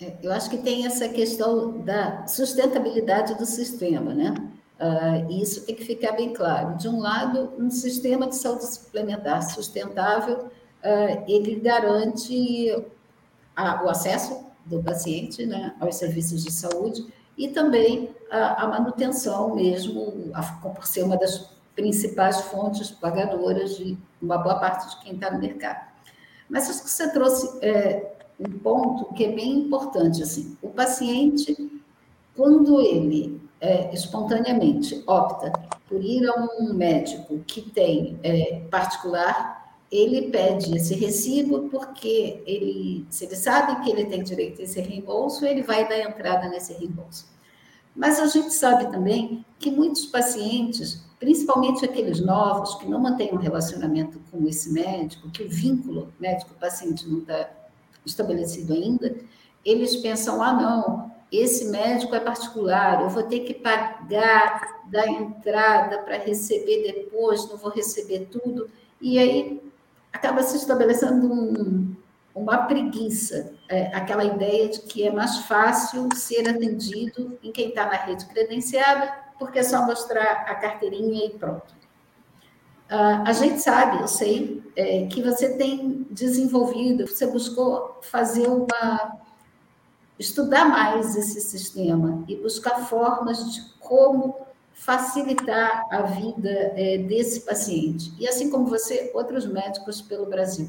É, 0.00 0.14
eu 0.22 0.32
acho 0.32 0.48
que 0.50 0.58
tem 0.58 0.86
essa 0.86 1.08
questão 1.08 1.78
da 1.78 2.26
sustentabilidade 2.26 3.36
do 3.36 3.46
sistema, 3.46 4.14
né? 4.14 4.34
Uh, 4.80 5.42
isso 5.42 5.66
tem 5.66 5.74
que 5.74 5.84
ficar 5.84 6.12
bem 6.12 6.32
claro. 6.32 6.76
De 6.76 6.88
um 6.88 7.00
lado, 7.00 7.52
um 7.58 7.68
sistema 7.68 8.28
de 8.28 8.36
saúde 8.36 8.64
suplementar 8.64 9.42
sustentável, 9.42 10.46
uh, 10.46 11.24
ele 11.26 11.56
garante 11.56 12.84
a, 13.56 13.84
o 13.84 13.88
acesso 13.88 14.46
do 14.64 14.80
paciente 14.80 15.44
né, 15.44 15.74
aos 15.80 15.96
serviços 15.96 16.44
de 16.44 16.52
saúde 16.52 17.06
e 17.36 17.48
também 17.48 18.10
a, 18.30 18.64
a 18.64 18.68
manutenção 18.68 19.56
mesmo, 19.56 20.30
a, 20.32 20.42
por 20.42 20.86
ser 20.86 21.02
uma 21.02 21.16
das 21.16 21.50
principais 21.78 22.40
fontes 22.40 22.90
pagadoras 22.90 23.76
de 23.76 23.96
uma 24.20 24.36
boa 24.36 24.56
parte 24.56 24.90
de 24.90 25.04
quem 25.04 25.14
está 25.14 25.30
no 25.30 25.38
mercado. 25.38 25.86
Mas 26.50 26.68
acho 26.68 26.82
que 26.82 26.90
você 26.90 27.08
trouxe 27.12 27.64
é, 27.64 28.14
um 28.40 28.58
ponto 28.58 29.14
que 29.14 29.24
é 29.24 29.30
bem 29.30 29.60
importante. 29.60 30.20
Assim, 30.20 30.58
o 30.60 30.70
paciente, 30.70 31.56
quando 32.34 32.80
ele 32.80 33.40
é, 33.60 33.94
espontaneamente 33.94 35.04
opta 35.06 35.52
por 35.88 36.02
ir 36.02 36.28
a 36.28 36.34
um 36.58 36.74
médico 36.74 37.38
que 37.46 37.62
tem 37.62 38.18
é, 38.24 38.60
particular, 38.68 39.78
ele 39.88 40.30
pede 40.30 40.76
esse 40.76 40.96
recibo 40.96 41.68
porque 41.68 42.42
ele, 42.44 43.06
se 43.08 43.24
ele 43.24 43.36
sabe 43.36 43.84
que 43.84 43.90
ele 43.90 44.06
tem 44.06 44.24
direito 44.24 44.60
a 44.60 44.64
esse 44.64 44.80
reembolso, 44.80 45.46
ele 45.46 45.62
vai 45.62 45.88
dar 45.88 46.00
entrada 46.00 46.48
nesse 46.48 46.72
reembolso. 46.72 47.28
Mas 47.94 48.18
a 48.18 48.26
gente 48.26 48.52
sabe 48.52 48.90
também 48.90 49.44
que 49.60 49.70
muitos 49.70 50.06
pacientes 50.06 51.07
principalmente 51.18 51.84
aqueles 51.84 52.20
novos 52.20 52.74
que 52.76 52.86
não 52.86 53.00
mantêm 53.00 53.32
um 53.32 53.38
relacionamento 53.38 54.20
com 54.30 54.46
esse 54.46 54.72
médico, 54.72 55.30
que 55.30 55.42
o 55.42 55.48
vínculo 55.48 56.12
médico-paciente 56.18 57.08
não 57.08 57.18
está 57.18 57.50
estabelecido 58.06 58.72
ainda, 58.72 59.14
eles 59.64 59.96
pensam: 59.96 60.42
ah, 60.42 60.52
não, 60.52 61.12
esse 61.30 61.66
médico 61.66 62.14
é 62.14 62.20
particular, 62.20 63.02
eu 63.02 63.10
vou 63.10 63.22
ter 63.24 63.40
que 63.40 63.54
pagar 63.54 64.82
da 64.86 65.06
entrada 65.06 65.98
para 65.98 66.18
receber 66.18 66.92
depois, 66.92 67.48
não 67.48 67.56
vou 67.56 67.70
receber 67.70 68.28
tudo. 68.30 68.70
E 69.00 69.18
aí 69.18 69.62
acaba 70.12 70.42
se 70.42 70.56
estabelecendo 70.56 71.30
um, 71.30 71.94
uma 72.34 72.58
preguiça, 72.58 73.52
é, 73.68 73.94
aquela 73.94 74.24
ideia 74.24 74.68
de 74.68 74.80
que 74.80 75.06
é 75.06 75.12
mais 75.12 75.38
fácil 75.40 76.08
ser 76.14 76.48
atendido 76.48 77.38
em 77.42 77.52
quem 77.52 77.68
está 77.68 77.84
na 77.84 77.96
rede 77.96 78.24
credenciada 78.26 79.27
porque 79.38 79.60
é 79.60 79.62
só 79.62 79.84
mostrar 79.86 80.44
a 80.46 80.54
carteirinha 80.54 81.26
e 81.26 81.30
pronto. 81.30 81.78
Uh, 82.90 83.22
a 83.26 83.32
gente 83.32 83.60
sabe, 83.60 84.00
eu 84.00 84.08
sei, 84.08 84.62
é, 84.74 85.06
que 85.06 85.22
você 85.22 85.56
tem 85.56 86.06
desenvolvido, 86.10 87.06
você 87.06 87.26
buscou 87.26 87.98
fazer 88.00 88.48
uma. 88.48 89.18
estudar 90.18 90.64
mais 90.64 91.14
esse 91.14 91.40
sistema 91.40 92.24
e 92.26 92.36
buscar 92.36 92.78
formas 92.86 93.52
de 93.52 93.60
como 93.78 94.36
facilitar 94.72 95.84
a 95.90 96.02
vida 96.02 96.48
é, 96.48 96.98
desse 96.98 97.40
paciente. 97.40 98.14
E 98.18 98.26
assim 98.26 98.48
como 98.48 98.66
você, 98.66 99.10
outros 99.14 99.46
médicos 99.46 100.00
pelo 100.00 100.26
Brasil. 100.26 100.68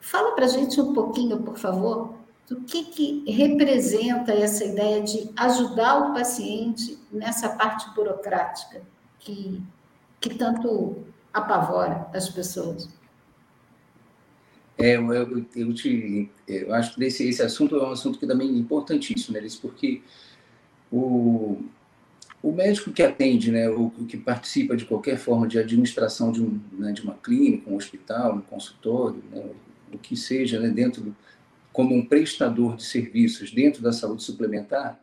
Fala 0.00 0.34
para 0.34 0.44
a 0.44 0.48
gente 0.48 0.80
um 0.80 0.92
pouquinho, 0.92 1.38
por 1.38 1.56
favor, 1.56 2.14
do 2.48 2.60
que, 2.60 2.84
que 2.84 3.30
representa 3.30 4.32
essa 4.32 4.64
ideia 4.64 5.02
de 5.02 5.30
ajudar 5.36 6.10
o 6.10 6.14
paciente 6.14 6.98
nessa 7.10 7.48
parte 7.48 7.92
burocrática 7.94 8.82
que, 9.18 9.60
que 10.20 10.34
tanto 10.34 11.04
apavora 11.32 12.08
as 12.14 12.28
pessoas. 12.28 12.88
É, 14.78 14.96
eu, 14.96 15.12
eu, 15.12 15.46
eu, 15.56 15.74
te, 15.74 16.30
eu 16.46 16.72
acho 16.74 16.94
que 16.94 17.04
esse, 17.04 17.28
esse 17.28 17.42
assunto 17.42 17.76
é 17.76 17.82
um 17.82 17.90
assunto 17.90 18.18
que 18.18 18.26
também 18.26 18.48
é 18.48 18.52
importantíssimo, 18.52 19.36
né, 19.38 19.46
porque 19.60 20.02
o, 20.92 21.62
o 22.42 22.52
médico 22.52 22.92
que 22.92 23.02
atende, 23.02 23.50
né, 23.50 23.68
o, 23.70 23.90
que 24.06 24.16
participa 24.18 24.76
de 24.76 24.84
qualquer 24.84 25.16
forma 25.16 25.48
de 25.48 25.58
administração 25.58 26.30
de, 26.30 26.42
um, 26.42 26.60
né, 26.72 26.92
de 26.92 27.02
uma 27.02 27.14
clínica, 27.14 27.70
um 27.70 27.76
hospital, 27.76 28.36
um 28.36 28.40
consultório, 28.42 29.22
né, 29.32 29.42
o 29.92 29.98
que 29.98 30.14
seja, 30.14 30.60
né, 30.60 30.68
dentro 30.68 31.02
do, 31.02 31.16
como 31.76 31.94
um 31.94 32.06
prestador 32.06 32.74
de 32.74 32.84
serviços 32.84 33.52
dentro 33.52 33.82
da 33.82 33.92
saúde 33.92 34.22
suplementar, 34.22 34.98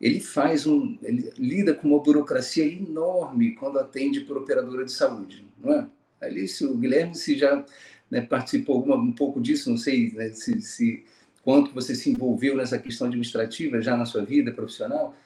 ele 0.00 0.20
faz 0.20 0.64
um, 0.64 0.96
ele 1.02 1.32
lida 1.36 1.74
com 1.74 1.88
uma 1.88 2.00
burocracia 2.00 2.64
enorme 2.64 3.56
quando 3.56 3.80
atende 3.80 4.20
por 4.20 4.36
operadora 4.36 4.84
de 4.84 4.92
saúde, 4.92 5.44
não 5.58 5.74
é? 5.74 5.88
Alice, 6.20 6.64
o 6.64 6.76
Guilherme, 6.76 7.16
se 7.16 7.36
já 7.36 7.64
né, 8.08 8.20
participou 8.20 8.88
um 8.94 9.10
pouco 9.10 9.40
disso, 9.40 9.70
não 9.70 9.76
sei 9.76 10.12
né, 10.12 10.28
se, 10.28 10.62
se 10.62 11.04
quanto 11.42 11.74
você 11.74 11.96
se 11.96 12.08
envolveu 12.08 12.56
nessa 12.56 12.78
questão 12.78 13.08
administrativa 13.08 13.82
já 13.82 13.96
na 13.96 14.06
sua 14.06 14.24
vida 14.24 14.52
profissional, 14.52 15.16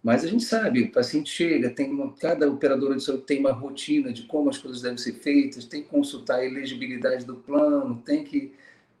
mas 0.00 0.22
a 0.22 0.28
gente 0.28 0.44
sabe, 0.44 0.82
o 0.82 0.92
paciente 0.92 1.28
chega, 1.28 1.70
tem 1.70 1.90
uma, 1.90 2.12
cada 2.12 2.48
operadora 2.48 2.94
de 2.94 3.02
saúde 3.02 3.24
tem 3.24 3.40
uma 3.40 3.52
rotina 3.52 4.12
de 4.12 4.22
como 4.22 4.48
as 4.48 4.58
coisas 4.58 4.80
devem 4.80 4.96
ser 4.96 5.14
feitas, 5.14 5.64
tem 5.64 5.82
que 5.82 5.88
consultar 5.88 6.36
a 6.36 6.46
elegibilidade 6.46 7.24
do 7.24 7.34
plano, 7.34 8.00
tem 8.06 8.22
que 8.22 8.52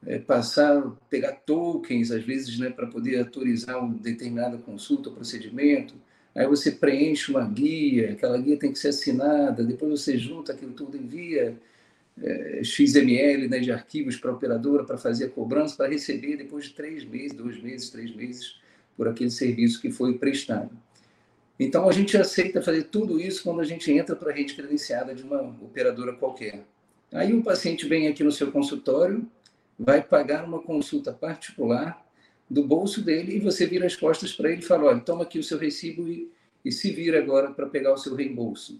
é, 0.06 0.18
passar, 0.18 0.82
pegar 1.08 1.32
tokens, 1.32 2.10
às 2.10 2.24
vezes, 2.24 2.58
né, 2.58 2.70
para 2.70 2.86
poder 2.86 3.18
autorizar 3.18 3.78
uma 3.78 3.94
determinada 3.94 4.56
consulta 4.58 5.10
procedimento. 5.10 5.94
Aí 6.34 6.46
você 6.46 6.70
preenche 6.70 7.30
uma 7.30 7.46
guia, 7.46 8.12
aquela 8.12 8.38
guia 8.38 8.56
tem 8.56 8.72
que 8.72 8.78
ser 8.78 8.88
assinada, 8.88 9.64
depois 9.64 10.00
você 10.00 10.16
junta 10.16 10.52
aquilo 10.52 10.72
tudo, 10.72 10.96
envia 10.96 11.56
é, 12.22 12.60
XML 12.62 13.48
né, 13.48 13.58
de 13.58 13.72
arquivos 13.72 14.16
para 14.16 14.30
a 14.30 14.34
operadora 14.34 14.84
para 14.84 14.96
fazer 14.96 15.26
a 15.26 15.30
cobrança, 15.30 15.76
para 15.76 15.88
receber 15.88 16.36
depois 16.36 16.66
de 16.66 16.74
três 16.74 17.04
meses, 17.04 17.36
dois 17.36 17.60
meses, 17.60 17.90
três 17.90 18.14
meses, 18.14 18.56
por 18.96 19.08
aquele 19.08 19.30
serviço 19.30 19.80
que 19.80 19.90
foi 19.90 20.18
prestado. 20.18 20.70
Então, 21.58 21.88
a 21.88 21.92
gente 21.92 22.16
aceita 22.16 22.62
fazer 22.62 22.84
tudo 22.84 23.20
isso 23.20 23.42
quando 23.42 23.60
a 23.60 23.64
gente 23.64 23.92
entra 23.92 24.16
para 24.16 24.30
a 24.30 24.34
rede 24.34 24.54
credenciada 24.54 25.14
de 25.14 25.22
uma 25.22 25.42
operadora 25.42 26.14
qualquer. 26.14 26.64
Aí 27.12 27.34
o 27.34 27.42
paciente 27.42 27.86
vem 27.86 28.08
aqui 28.08 28.24
no 28.24 28.32
seu 28.32 28.50
consultório, 28.50 29.26
vai 29.80 30.02
pagar 30.02 30.44
uma 30.44 30.60
consulta 30.60 31.10
particular 31.10 32.06
do 32.48 32.62
bolso 32.62 33.00
dele 33.00 33.36
e 33.36 33.40
você 33.40 33.66
vira 33.66 33.86
as 33.86 33.96
costas 33.96 34.30
para 34.30 34.50
ele 34.50 34.60
e 34.60 34.64
fala: 34.64 34.84
olha, 34.84 35.00
toma 35.00 35.22
aqui 35.22 35.38
o 35.38 35.42
seu 35.42 35.56
recibo 35.56 36.06
e, 36.06 36.30
e 36.62 36.70
se 36.70 36.90
vira 36.90 37.18
agora 37.18 37.50
para 37.50 37.66
pegar 37.66 37.94
o 37.94 37.96
seu 37.96 38.14
reembolso. 38.14 38.78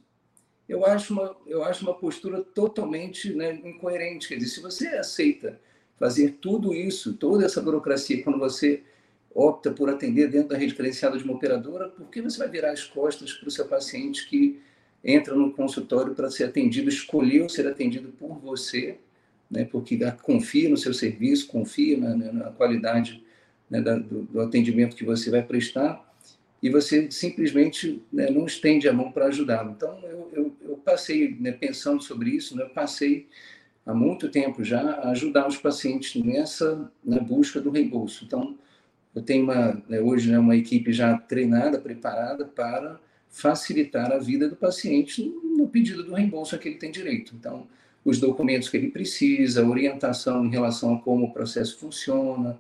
Eu 0.69 0.85
acho 0.85 1.15
uma, 1.15 1.35
eu 1.47 1.65
acho 1.65 1.83
uma 1.83 1.95
postura 1.95 2.43
totalmente 2.43 3.33
né, 3.33 3.55
incoerente. 3.65 4.29
Quer 4.29 4.37
dizer, 4.37 4.51
se 4.51 4.61
você 4.61 4.89
aceita 4.89 5.59
fazer 5.99 6.39
tudo 6.41 6.75
isso, 6.75 7.15
toda 7.15 7.47
essa 7.47 7.63
burocracia, 7.63 8.23
quando 8.23 8.39
você 8.39 8.83
opta 9.35 9.71
por 9.71 9.89
atender 9.89 10.29
dentro 10.29 10.51
da 10.51 10.59
rede 10.59 10.75
credenciada 10.75 11.17
de 11.17 11.25
uma 11.25 11.33
operadora, 11.33 11.89
por 11.89 12.09
que 12.09 12.21
você 12.21 12.39
vai 12.39 12.49
virar 12.49 12.73
as 12.73 12.85
costas 12.85 13.33
para 13.33 13.49
o 13.49 13.51
seu 13.51 13.67
paciente 13.67 14.29
que 14.29 14.61
entra 15.03 15.35
no 15.35 15.53
consultório 15.53 16.15
para 16.15 16.31
ser 16.31 16.45
atendido, 16.45 16.89
escolheu 16.89 17.49
ser 17.49 17.67
atendido 17.67 18.09
por 18.11 18.39
você, 18.39 18.99
né, 19.51 19.65
porque 19.65 19.99
confia 20.23 20.69
no 20.69 20.77
seu 20.77 20.95
serviço, 20.95 21.49
confia 21.49 21.99
na, 21.99 22.15
na 22.15 22.45
qualidade 22.53 23.25
né, 23.69 23.81
da, 23.81 23.97
do, 23.97 24.23
do, 24.23 24.41
atendimento 24.41 24.95
que 24.95 25.05
você 25.05 25.31
vai 25.31 25.43
prestar, 25.43 26.09
e 26.63 26.69
você 26.69 27.11
simplesmente 27.11 28.03
né, 28.13 28.31
não 28.31 28.47
estende 28.47 28.89
a 28.89 28.93
mão 28.93 29.11
para 29.11 29.27
ajudá-lo. 29.27 29.73
Então, 29.73 29.99
eu, 30.05 30.31
eu, 30.33 30.57
eu 30.61 30.77
passei, 30.77 31.37
né, 31.41 31.53
pensando 31.53 32.03
sobre 32.03 32.31
isso, 32.31 32.57
né, 32.57 32.65
eu 32.65 32.71
passei 32.71 33.27
há 33.85 33.95
muito 33.95 34.29
tempo 34.29 34.63
já 34.63 34.83
a 34.83 35.11
ajudar 35.11 35.49
os 35.49 35.57
pacientes 35.57 36.23
nessa 36.23 36.91
na 37.03 37.19
busca 37.19 37.61
do 37.61 37.71
reembolso. 37.71 38.25
Então, 38.25 38.57
eu 39.15 39.23
tenho 39.23 39.45
uma, 39.45 39.83
né, 39.89 40.01
hoje 40.01 40.35
uma 40.37 40.57
equipe 40.57 40.93
já 40.93 41.17
treinada, 41.17 41.81
preparada 41.81 42.45
para 42.45 43.01
facilitar 43.29 44.13
a 44.13 44.19
vida 44.19 44.49
do 44.49 44.57
paciente 44.57 45.25
no 45.57 45.69
pedido 45.69 46.05
do 46.05 46.15
reembolso 46.15 46.55
a 46.55 46.59
que 46.59 46.69
ele 46.69 46.79
tem 46.79 46.91
direito. 46.91 47.35
Então, 47.35 47.67
os 48.05 48.19
documentos 48.19 48.69
que 48.69 48.77
ele 48.77 48.91
precisa, 48.91 49.67
orientação 49.67 50.45
em 50.45 50.51
relação 50.51 50.95
a 50.95 51.01
como 51.01 51.27
o 51.27 51.33
processo 51.33 51.79
funciona, 51.79 52.59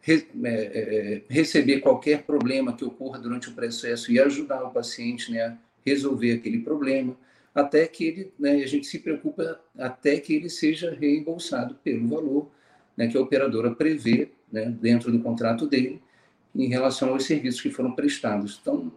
re, 0.00 0.26
é, 0.44 0.48
é, 0.48 1.22
receber 1.28 1.80
qualquer 1.80 2.22
problema 2.22 2.72
que 2.72 2.84
ocorra 2.84 3.18
durante 3.18 3.48
o 3.48 3.52
processo 3.52 4.12
e 4.12 4.20
ajudar 4.20 4.62
o 4.64 4.70
paciente 4.70 5.30
né, 5.32 5.42
a 5.42 5.56
resolver 5.84 6.32
aquele 6.32 6.60
problema, 6.60 7.16
até 7.54 7.86
que 7.86 8.04
ele, 8.04 8.32
né, 8.38 8.62
a 8.62 8.66
gente 8.66 8.86
se 8.86 8.98
preocupa 8.98 9.60
até 9.76 10.18
que 10.20 10.34
ele 10.34 10.48
seja 10.48 10.94
reembolsado 10.94 11.74
pelo 11.82 12.06
valor 12.08 12.50
né, 12.96 13.08
que 13.08 13.16
a 13.16 13.20
operadora 13.20 13.74
prevê 13.74 14.30
né, 14.52 14.66
dentro 14.80 15.10
do 15.10 15.20
contrato 15.20 15.66
dele 15.66 16.00
em 16.54 16.68
relação 16.68 17.10
aos 17.10 17.24
serviços 17.24 17.60
que 17.60 17.70
foram 17.70 17.92
prestados. 17.92 18.58
Então, 18.60 18.92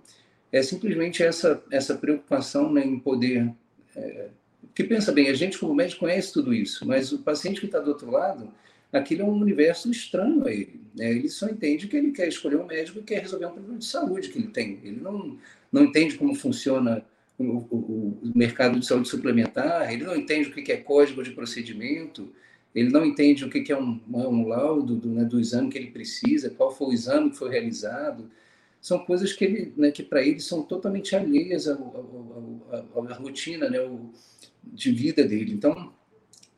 é 0.51 0.61
simplesmente 0.61 1.23
essa, 1.23 1.63
essa 1.71 1.95
preocupação 1.95 2.71
né, 2.71 2.85
em 2.85 2.99
poder. 2.99 3.51
É, 3.95 4.29
que 4.73 4.83
pensa 4.83 5.11
bem, 5.11 5.29
a 5.29 5.33
gente, 5.33 5.57
como 5.57 5.73
médico, 5.73 6.01
conhece 6.01 6.33
tudo 6.33 6.53
isso, 6.53 6.85
mas 6.87 7.11
o 7.11 7.19
paciente 7.19 7.59
que 7.59 7.67
está 7.67 7.79
do 7.79 7.89
outro 7.89 8.09
lado, 8.09 8.51
aquilo 8.91 9.21
é 9.21 9.25
um 9.25 9.39
universo 9.39 9.89
estranho 9.89 10.45
a 10.45 10.51
ele. 10.51 10.81
Né? 10.95 11.11
Ele 11.11 11.29
só 11.29 11.47
entende 11.47 11.87
que 11.87 11.97
ele 11.97 12.11
quer 12.11 12.27
escolher 12.27 12.57
um 12.57 12.65
médico 12.65 12.99
e 12.99 13.03
quer 13.03 13.21
resolver 13.21 13.45
um 13.47 13.51
problema 13.51 13.77
de 13.77 13.85
saúde 13.85 14.29
que 14.29 14.37
ele 14.37 14.47
tem. 14.47 14.79
Ele 14.83 14.99
não, 15.01 15.37
não 15.71 15.83
entende 15.83 16.17
como 16.17 16.33
funciona 16.35 17.03
o, 17.37 17.43
o, 17.43 18.19
o 18.23 18.31
mercado 18.35 18.79
de 18.79 18.85
saúde 18.85 19.09
suplementar, 19.09 19.91
ele 19.91 20.03
não 20.03 20.15
entende 20.15 20.49
o 20.49 20.53
que 20.53 20.71
é 20.71 20.77
código 20.77 21.23
de 21.23 21.31
procedimento, 21.31 22.31
ele 22.73 22.89
não 22.89 23.05
entende 23.05 23.45
o 23.45 23.49
que 23.49 23.71
é 23.71 23.77
um, 23.77 23.99
um 24.11 24.47
laudo 24.47 24.95
do, 24.95 25.09
né, 25.09 25.23
do, 25.23 25.39
exame 25.39 25.69
que 25.69 25.77
ele 25.77 25.91
precisa, 25.91 26.49
qual 26.49 26.75
foi 26.75 26.87
o 26.87 26.93
exame 26.93 27.29
que 27.29 27.37
foi 27.37 27.51
realizado. 27.51 28.29
São 28.81 28.99
coisas 28.99 29.31
que, 29.31 29.45
ele, 29.45 29.73
né, 29.77 29.91
que 29.91 30.03
para 30.03 30.23
ele 30.23 30.39
são 30.39 30.63
totalmente 30.63 31.15
alheias 31.15 31.67
à, 31.67 31.75
rotina 33.19 33.69
né, 33.69 33.79
de 34.63 34.91
vida 34.91 35.23
dele. 35.23 35.53
Então, 35.53 35.93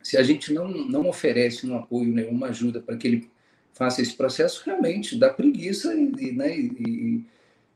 se 0.01 0.17
a 0.17 0.23
gente 0.23 0.53
não, 0.53 0.67
não 0.67 1.07
oferece 1.07 1.65
um 1.67 1.77
apoio, 1.77 2.13
né, 2.13 2.25
uma 2.25 2.47
ajuda 2.47 2.79
para 2.79 2.95
que 2.95 3.07
ele 3.07 3.29
faça 3.73 4.01
esse 4.01 4.13
processo, 4.13 4.63
realmente 4.65 5.17
dá 5.17 5.29
preguiça 5.29 5.93
e, 5.95 6.31
né, 6.31 6.57
e, 6.57 7.25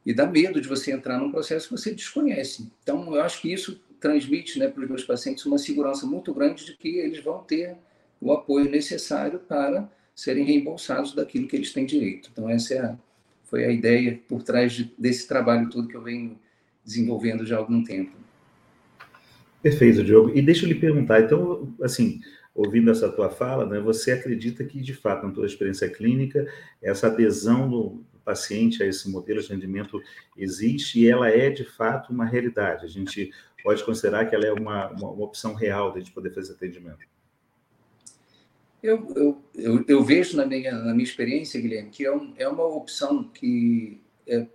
e 0.05 0.13
dá 0.13 0.25
medo 0.25 0.61
de 0.61 0.67
você 0.67 0.91
entrar 0.91 1.19
num 1.19 1.31
processo 1.31 1.67
que 1.67 1.77
você 1.77 1.93
desconhece. 1.93 2.71
Então, 2.83 3.15
eu 3.15 3.21
acho 3.21 3.41
que 3.41 3.51
isso 3.51 3.81
transmite 3.99 4.57
né, 4.57 4.67
para 4.67 4.83
os 4.83 4.89
meus 4.89 5.03
pacientes 5.03 5.45
uma 5.45 5.57
segurança 5.57 6.05
muito 6.05 6.33
grande 6.33 6.65
de 6.65 6.77
que 6.77 6.97
eles 6.97 7.23
vão 7.23 7.43
ter 7.43 7.75
o 8.21 8.31
apoio 8.31 8.69
necessário 8.69 9.39
para 9.39 9.89
serem 10.15 10.45
reembolsados 10.45 11.13
daquilo 11.13 11.47
que 11.47 11.55
eles 11.55 11.73
têm 11.73 11.85
direito. 11.85 12.29
Então, 12.31 12.49
essa 12.49 12.73
é 12.73 12.79
a, 12.79 12.97
foi 13.45 13.65
a 13.65 13.71
ideia 13.71 14.19
por 14.27 14.43
trás 14.43 14.73
de, 14.73 14.93
desse 14.97 15.27
trabalho 15.27 15.69
todo 15.69 15.87
que 15.87 15.95
eu 15.95 16.01
venho 16.01 16.37
desenvolvendo 16.83 17.45
já 17.45 17.55
há 17.55 17.59
algum 17.59 17.83
tempo. 17.83 18.11
Perfeito, 19.61 20.03
Diogo. 20.03 20.31
E 20.35 20.41
deixa 20.41 20.65
eu 20.65 20.69
lhe 20.69 20.75
perguntar, 20.75 21.21
então, 21.21 21.73
assim, 21.81 22.21
ouvindo 22.55 22.89
essa 22.91 23.09
tua 23.09 23.29
fala, 23.29 23.65
né, 23.65 23.79
você 23.79 24.11
acredita 24.11 24.63
que, 24.63 24.79
de 24.81 24.93
fato, 24.93 25.27
na 25.27 25.33
tua 25.33 25.45
experiência 25.45 25.89
clínica, 25.89 26.47
essa 26.81 27.07
adesão 27.07 27.69
do 27.69 28.05
paciente 28.23 28.83
a 28.83 28.85
esse 28.85 29.09
modelo 29.09 29.39
de 29.39 29.47
atendimento 29.47 30.01
existe 30.37 30.99
e 30.99 31.09
ela 31.09 31.29
é, 31.29 31.49
de 31.49 31.65
fato, 31.65 32.13
uma 32.13 32.25
realidade? 32.25 32.85
A 32.85 32.89
gente 32.89 33.31
pode 33.63 33.83
considerar 33.83 34.25
que 34.25 34.35
ela 34.35 34.45
é 34.45 34.53
uma, 34.53 34.89
uma, 34.89 35.11
uma 35.11 35.25
opção 35.25 35.53
real 35.53 35.91
de 35.91 35.97
a 35.97 36.01
gente 36.01 36.13
poder 36.13 36.33
fazer 36.33 36.53
atendimento? 36.53 36.99
Eu, 38.81 39.13
eu, 39.13 39.43
eu, 39.55 39.85
eu, 39.87 40.03
vejo 40.03 40.37
na 40.37 40.45
minha, 40.45 40.71
na 40.71 40.93
minha 40.93 41.03
experiência, 41.03 41.59
Guilherme, 41.59 41.89
que 41.89 42.05
é, 42.05 42.15
um, 42.15 42.33
é 42.37 42.47
uma 42.47 42.63
opção 42.63 43.25
que 43.25 43.99
é, 44.25 44.47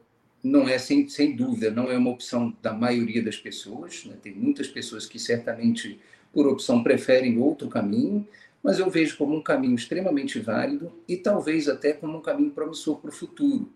não 0.44 0.68
é, 0.68 0.76
sem, 0.76 1.08
sem 1.08 1.34
dúvida, 1.34 1.70
não 1.70 1.90
é 1.90 1.96
uma 1.96 2.10
opção 2.10 2.54
da 2.60 2.72
maioria 2.72 3.22
das 3.22 3.38
pessoas. 3.38 4.04
Né? 4.04 4.14
Tem 4.22 4.34
muitas 4.34 4.68
pessoas 4.68 5.06
que 5.06 5.18
certamente, 5.18 5.98
por 6.32 6.46
opção, 6.46 6.82
preferem 6.82 7.38
outro 7.38 7.66
caminho, 7.68 8.28
mas 8.62 8.78
eu 8.78 8.90
vejo 8.90 9.16
como 9.16 9.34
um 9.34 9.42
caminho 9.42 9.74
extremamente 9.74 10.38
válido 10.38 10.92
e 11.08 11.16
talvez 11.16 11.66
até 11.68 11.94
como 11.94 12.18
um 12.18 12.20
caminho 12.20 12.50
promissor 12.50 12.98
para 12.98 13.08
o 13.08 13.12
futuro. 13.12 13.72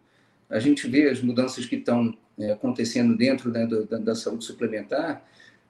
A 0.51 0.59
gente 0.59 0.87
vê 0.87 1.09
as 1.09 1.23
mudanças 1.23 1.65
que 1.65 1.77
estão 1.77 2.15
é, 2.39 2.53
acontecendo 2.53 3.17
dentro 3.17 3.51
né, 3.51 3.67
da, 3.67 3.99
da, 3.99 4.15
saúde 4.15 4.45
suplementar 4.45 5.25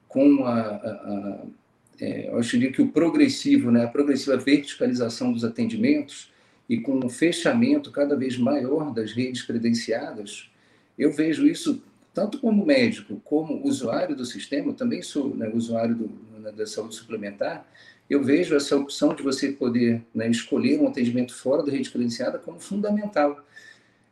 com 0.07 0.45
a, 0.45 0.59
a 0.59 1.45
é, 2.01 2.29
eu 2.29 2.37
acho 2.37 2.57
que 2.71 2.81
o 2.81 2.91
progressivo, 2.91 3.71
né, 3.71 3.83
a 3.83 3.87
progressiva 3.87 4.37
verticalização 4.37 5.33
dos 5.33 5.43
atendimentos 5.43 6.31
e 6.67 6.79
com 6.79 6.97
um 6.97 7.09
fechamento 7.09 7.91
cada 7.91 8.15
vez 8.15 8.37
maior 8.37 8.93
das 8.93 9.11
redes 9.11 9.41
credenciadas, 9.41 10.48
eu 10.99 11.11
vejo 11.11 11.47
isso 11.47 11.81
tanto 12.13 12.39
como 12.39 12.65
médico, 12.65 13.21
como 13.23 13.65
usuário 13.65 14.15
do 14.15 14.25
sistema, 14.25 14.73
também 14.73 15.01
sou 15.01 15.33
né, 15.35 15.49
usuário 15.53 15.95
do, 15.95 16.11
né, 16.39 16.51
da 16.51 16.67
saúde 16.67 16.95
suplementar, 16.95 17.65
eu 18.09 18.23
vejo 18.23 18.55
essa 18.55 18.75
opção 18.75 19.13
de 19.13 19.23
você 19.23 19.51
poder 19.51 20.03
né, 20.13 20.29
escolher 20.29 20.79
um 20.79 20.87
atendimento 20.87 21.33
fora 21.33 21.63
da 21.63 21.71
rede 21.71 21.89
credenciada 21.89 22.39
como 22.39 22.59
fundamental. 22.59 23.45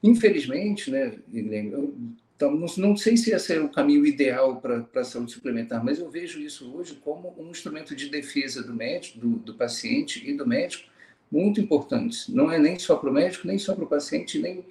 Infelizmente, 0.02 0.90
né, 0.90 1.18
eu 1.34 1.94
então, 2.38 2.52
não, 2.56 2.68
não, 2.78 2.96
sei 2.96 3.18
se 3.18 3.32
esse 3.32 3.54
é 3.54 3.60
o 3.60 3.68
caminho 3.68 4.06
ideal 4.06 4.62
para 4.62 4.86
a 5.02 5.04
saúde 5.04 5.32
suplementar, 5.32 5.84
mas 5.84 5.98
eu 5.98 6.08
vejo 6.08 6.40
isso 6.40 6.72
hoje 6.72 6.94
como 7.04 7.34
um 7.36 7.50
instrumento 7.50 7.96
de 7.96 8.10
defesa 8.10 8.62
do 8.62 8.76
médico, 8.76 9.18
do, 9.18 9.30
do 9.38 9.56
paciente 9.56 10.24
e 10.24 10.34
do 10.34 10.46
médico 10.46 10.88
muito 11.32 11.60
importante. 11.60 12.32
Não 12.32 12.52
é 12.52 12.60
nem 12.60 12.78
só 12.78 12.96
para 12.96 13.10
o 13.10 13.14
médico, 13.14 13.48
nem 13.48 13.58
só 13.58 13.74
para 13.74 13.86
o 13.86 13.88
paciente, 13.88 14.38
nem, 14.38 14.64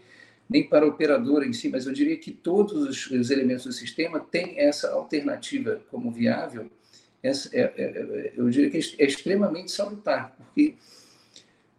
nem 0.49 0.69
para 0.69 0.85
a 0.85 0.89
operadora 0.89 1.47
em 1.47 1.53
si, 1.53 1.69
mas 1.69 1.87
eu 1.87 1.93
diria 1.93 2.17
que 2.17 2.31
todos 2.31 2.83
os, 2.83 3.11
os 3.11 3.31
elementos 3.31 3.65
do 3.65 3.73
sistema 3.73 4.21
têm 4.21 4.61
essa 4.61 4.91
alternativa 4.91 5.81
como 5.91 6.11
viável. 6.11 6.71
Essa, 7.23 7.51
é, 7.53 7.63
é, 7.63 7.83
é 7.83 8.33
eu 8.37 8.49
diria 8.49 8.71
que 8.71 8.77
é 8.77 9.05
extremamente 9.05 9.73
salutar, 9.73 10.37
porque 10.37 10.77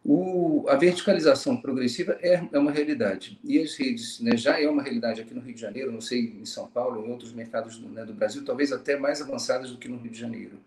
o, 0.10 0.66
a 0.70 0.76
verticalização 0.78 1.58
progressiva 1.58 2.18
é, 2.22 2.42
é, 2.52 2.58
uma 2.58 2.72
realidade. 2.72 3.38
E 3.44 3.60
as 3.60 3.76
redes 3.76 4.22
né, 4.22 4.38
já 4.38 4.58
é 4.58 4.66
uma 4.66 4.82
realidade 4.82 5.20
aqui 5.20 5.34
no 5.34 5.42
Rio 5.42 5.54
de 5.54 5.60
Janeiro, 5.60 5.92
não 5.92 6.00
sei 6.00 6.38
em 6.42 6.46
São 6.46 6.66
Paulo, 6.66 7.06
em 7.06 7.12
outros 7.12 7.34
mercados 7.34 7.78
do, 7.78 7.90
né, 7.90 8.06
do 8.06 8.14
Brasil, 8.14 8.46
talvez 8.46 8.72
até 8.72 8.98
mais 8.98 9.22
avançadas 9.22 9.70
do 9.70 9.78
que 9.78 9.90
no 9.90 9.98
Rio 9.98 10.10
de 10.10 10.18
Janeiro. 10.18 10.60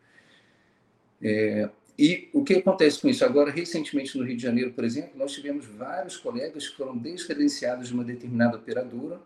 É, 1.22 1.70
e 2.02 2.30
o 2.32 2.42
que 2.42 2.54
acontece 2.54 2.98
com 2.98 3.10
isso? 3.10 3.22
Agora, 3.22 3.50
recentemente 3.50 4.16
no 4.16 4.24
Rio 4.24 4.34
de 4.34 4.42
Janeiro, 4.42 4.72
por 4.72 4.84
exemplo, 4.84 5.10
nós 5.18 5.32
tivemos 5.32 5.66
vários 5.66 6.16
colegas 6.16 6.66
que 6.66 6.74
foram 6.74 6.96
descredenciados 6.96 7.88
de 7.88 7.94
uma 7.94 8.02
determinada 8.02 8.56
operadora. 8.56 9.20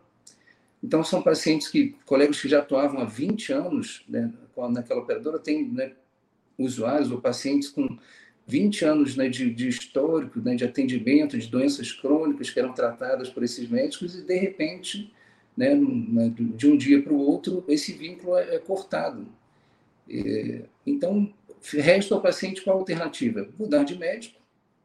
Então, 0.82 1.04
são 1.04 1.22
pacientes 1.22 1.68
que, 1.68 1.94
colegas 2.04 2.40
que 2.40 2.48
já 2.48 2.58
atuavam 2.58 3.00
há 3.00 3.04
20 3.04 3.52
anos 3.52 4.04
né, 4.08 4.28
naquela 4.72 5.02
operadora, 5.02 5.38
têm 5.38 5.68
né, 5.68 5.92
usuários 6.58 7.12
ou 7.12 7.20
pacientes 7.20 7.68
com 7.68 7.96
20 8.44 8.84
anos 8.84 9.14
né, 9.14 9.28
de, 9.28 9.54
de, 9.54 9.68
histórico, 9.68 10.40
né, 10.40 10.56
de 10.56 10.64
atendimento 10.64 11.38
de 11.38 11.46
doenças 11.46 11.92
crônicas 11.92 12.50
que 12.50 12.58
eram 12.58 12.72
tratadas 12.72 13.28
por 13.28 13.44
esses 13.44 13.68
médicos 13.68 14.16
e, 14.16 14.22
de 14.22 14.34
repente, 14.34 15.14
né, 15.56 15.76
né 15.76 16.34
de 16.37 16.66
um 16.66 16.76
dia 16.76 17.00
para 17.00 17.12
o 17.12 17.20
outro, 17.20 17.64
esse 17.68 17.92
vínculo 17.92 18.37
é, 18.37 18.56
é 18.56 18.58
cortado. 18.58 19.28
É, 20.10 20.64
então, 20.84 21.32
resta 21.72 22.14
ao 22.14 22.20
paciente 22.20 22.62
qual 22.62 22.79
alternativa? 22.79 23.48
Mudar 23.59 23.85
de 23.85 23.98
médico 23.98 24.40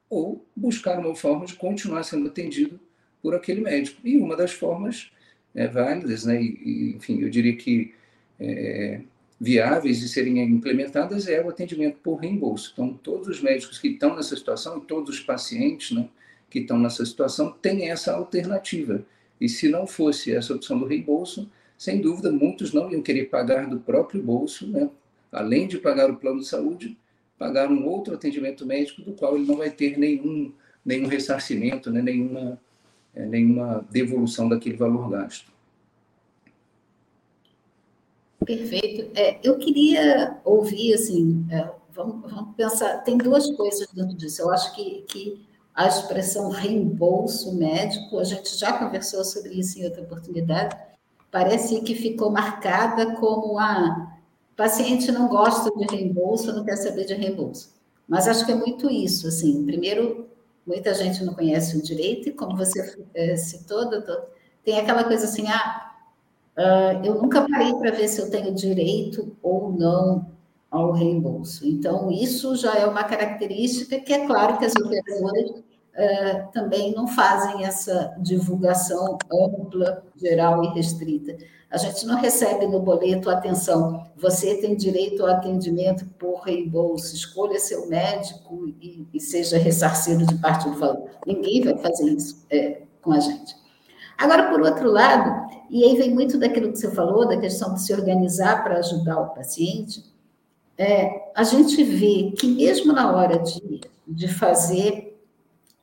ou 0.10 0.46
buscar 0.56 0.98
uma 1.00 1.16
forma 1.16 1.46
de 1.46 1.54
continuar 1.54 2.04
sendo 2.04 2.28
atendido 2.28 2.80
por 3.22 3.36
aquele 3.36 3.62
médico. 3.62 4.00
E 4.04 4.18
uma 4.18 4.36
das 4.36 4.52
formas 4.52 5.12
é, 5.54 5.68
válidas, 5.68 6.26
né, 6.26 6.42
e, 6.42 6.96
enfim, 6.96 7.22
eu 7.22 7.30
diria 7.30 7.56
que 7.56 7.94
é, 8.40 9.02
viáveis 9.40 10.00
de 10.00 10.10
serem 10.10 10.40
implementadas 10.42 11.28
é 11.28 11.44
o 11.44 11.50
atendimento 11.50 11.98
por 12.04 12.16
reembolso. 12.16 12.72
Então, 12.74 12.94
todos 12.94 13.28
os 13.28 13.42
médicos 13.42 13.78
que 13.78 13.90
estão 13.90 14.16
nessa 14.16 14.36
situação, 14.36 14.80
todos 14.80 15.16
os 15.16 15.22
pacientes 15.22 15.92
né, 15.92 16.08
que 16.50 16.60
estão 16.60 16.80
nessa 16.80 17.06
situação, 17.06 17.52
têm 17.52 17.90
essa 17.90 18.14
alternativa. 18.14 19.06
E 19.40 19.48
se 19.48 19.70
não 19.70 19.88
fosse 19.88 20.34
essa 20.34 20.54
opção 20.54 20.80
do 20.80 20.86
reembolso, 20.86 21.50
sem 21.78 22.02
dúvida, 22.02 22.32
muitos 22.32 22.74
não 22.74 22.92
iam 22.92 23.02
querer 23.02 23.26
pagar 23.26 23.68
do 23.68 23.80
próprio 23.80 24.22
bolso, 24.22 24.68
né, 24.68 24.90
além 25.32 25.68
de 25.68 25.78
pagar 25.78 26.10
o 26.10 26.18
plano 26.18 26.40
de 26.40 26.48
saúde, 26.48 26.98
pagar 27.38 27.72
um 27.72 27.88
outro 27.88 28.14
atendimento 28.14 28.66
médico 28.66 29.02
do 29.02 29.14
qual 29.14 29.36
ele 29.36 29.46
não 29.46 29.58
vai 29.58 29.70
ter 29.70 29.98
nenhum, 29.98 30.52
nenhum 30.84 31.08
ressarcimento, 31.08 31.90
né, 31.90 32.02
nenhuma, 32.02 32.60
é, 33.16 33.26
nenhuma 33.26 33.86
devolução 33.90 34.50
daquele 34.50 34.76
valor 34.76 35.10
gasto. 35.10 35.52
Perfeito. 38.46 39.12
É, 39.16 39.40
eu 39.44 39.58
queria 39.58 40.38
ouvir, 40.44 40.94
assim, 40.94 41.46
é, 41.52 41.70
vamos, 41.94 42.30
vamos, 42.32 42.56
pensar, 42.56 42.98
tem 43.04 43.18
duas 43.18 43.50
coisas 43.52 43.88
dentro 43.94 44.16
disso. 44.16 44.42
Eu 44.42 44.50
acho 44.50 44.76
que, 44.76 45.04
que 45.08 45.46
a 45.74 45.88
expressão 45.88 46.50
reembolso 46.50 47.56
médico, 47.56 48.18
a 48.18 48.24
gente 48.24 48.58
já 48.58 48.74
conversou 48.74 49.24
sobre 49.24 49.54
isso 49.54 49.80
em 49.80 49.86
outra 49.86 50.02
oportunidade, 50.02 50.76
parece 51.32 51.80
que 51.82 51.94
ficou 51.96 52.32
marcada 52.32 53.16
como 53.16 53.58
a 53.60 54.19
paciente 54.60 55.12
não 55.12 55.28
gosta 55.28 55.72
de 55.72 55.86
reembolso, 55.86 56.54
não 56.54 56.66
quer 56.66 56.76
saber 56.76 57.06
de 57.06 57.14
reembolso. 57.14 57.74
Mas 58.08 58.28
acho 58.28 58.46
que 58.46 58.52
é 58.52 58.56
muito 58.56 58.92
isso, 58.92 59.28
assim, 59.28 59.66
primeiro, 59.66 60.28
muita 60.68 60.94
gente 60.94 61.24
não 61.24 61.34
conhece 61.34 61.78
o 61.78 61.82
direito, 61.82 62.30
e 62.30 62.34
como 62.34 62.58
você 62.58 62.98
é, 63.14 63.36
citou, 63.38 63.90
doutor, 63.90 64.28
tem 64.64 64.78
aquela 64.78 65.04
coisa 65.04 65.26
assim, 65.26 65.48
ah, 65.48 65.86
Uh, 66.60 67.06
eu 67.06 67.16
nunca 67.16 67.48
parei 67.48 67.74
para 67.76 67.92
ver 67.92 68.10
se 68.10 68.20
eu 68.20 68.30
tenho 68.30 68.54
direito 68.54 69.34
ou 69.42 69.72
não 69.72 70.30
ao 70.70 70.92
reembolso. 70.92 71.66
Então, 71.66 72.12
isso 72.12 72.54
já 72.58 72.76
é 72.76 72.86
uma 72.86 73.06
característica 73.06 73.98
que 73.98 74.12
é 74.12 74.28
claro 74.28 74.58
que 74.58 74.66
as 74.66 74.76
operadoras 74.76 75.64
uh, 75.96 76.52
também 76.52 76.94
não 76.94 77.08
fazem 77.08 77.66
essa 77.66 78.16
divulgação 78.20 79.18
ampla, 79.32 80.04
geral 80.16 80.64
e 80.64 80.68
restrita. 80.74 81.38
A 81.72 81.78
gente 81.78 82.06
não 82.08 82.20
recebe 82.20 82.66
no 82.66 82.80
boleto, 82.80 83.30
atenção, 83.30 84.08
você 84.18 84.56
tem 84.56 84.76
direito 84.76 85.22
ao 85.22 85.30
atendimento 85.30 86.04
por 86.18 86.42
reembolso, 86.42 87.14
escolha 87.14 87.60
seu 87.60 87.88
médico 87.88 88.68
e, 88.82 89.08
e 89.14 89.20
seja 89.20 89.58
ressarcido 89.58 90.26
de 90.26 90.36
parte 90.36 90.68
do 90.68 90.80
valor. 90.80 91.10
Ninguém 91.28 91.62
vai 91.64 91.78
fazer 91.78 92.10
isso 92.10 92.44
é, 92.50 92.82
com 93.02 93.12
a 93.12 93.20
gente. 93.20 93.56
Agora, 94.18 94.50
por 94.50 94.62
outro 94.62 94.92
lado, 94.92 95.48
e 95.70 95.84
aí 95.84 95.96
vem 95.96 96.14
muito 96.14 96.40
daquilo 96.40 96.72
que 96.72 96.80
você 96.80 96.92
falou, 96.92 97.28
da 97.28 97.38
questão 97.38 97.76
de 97.76 97.82
se 97.82 97.94
organizar 97.94 98.64
para 98.64 98.80
ajudar 98.80 99.20
o 99.20 99.30
paciente, 99.30 100.04
é, 100.76 101.30
a 101.36 101.44
gente 101.44 101.84
vê 101.84 102.32
que 102.32 102.48
mesmo 102.48 102.94
na 102.94 103.16
hora 103.16 103.38
de, 103.38 103.82
de 104.08 104.28
fazer 104.28 105.09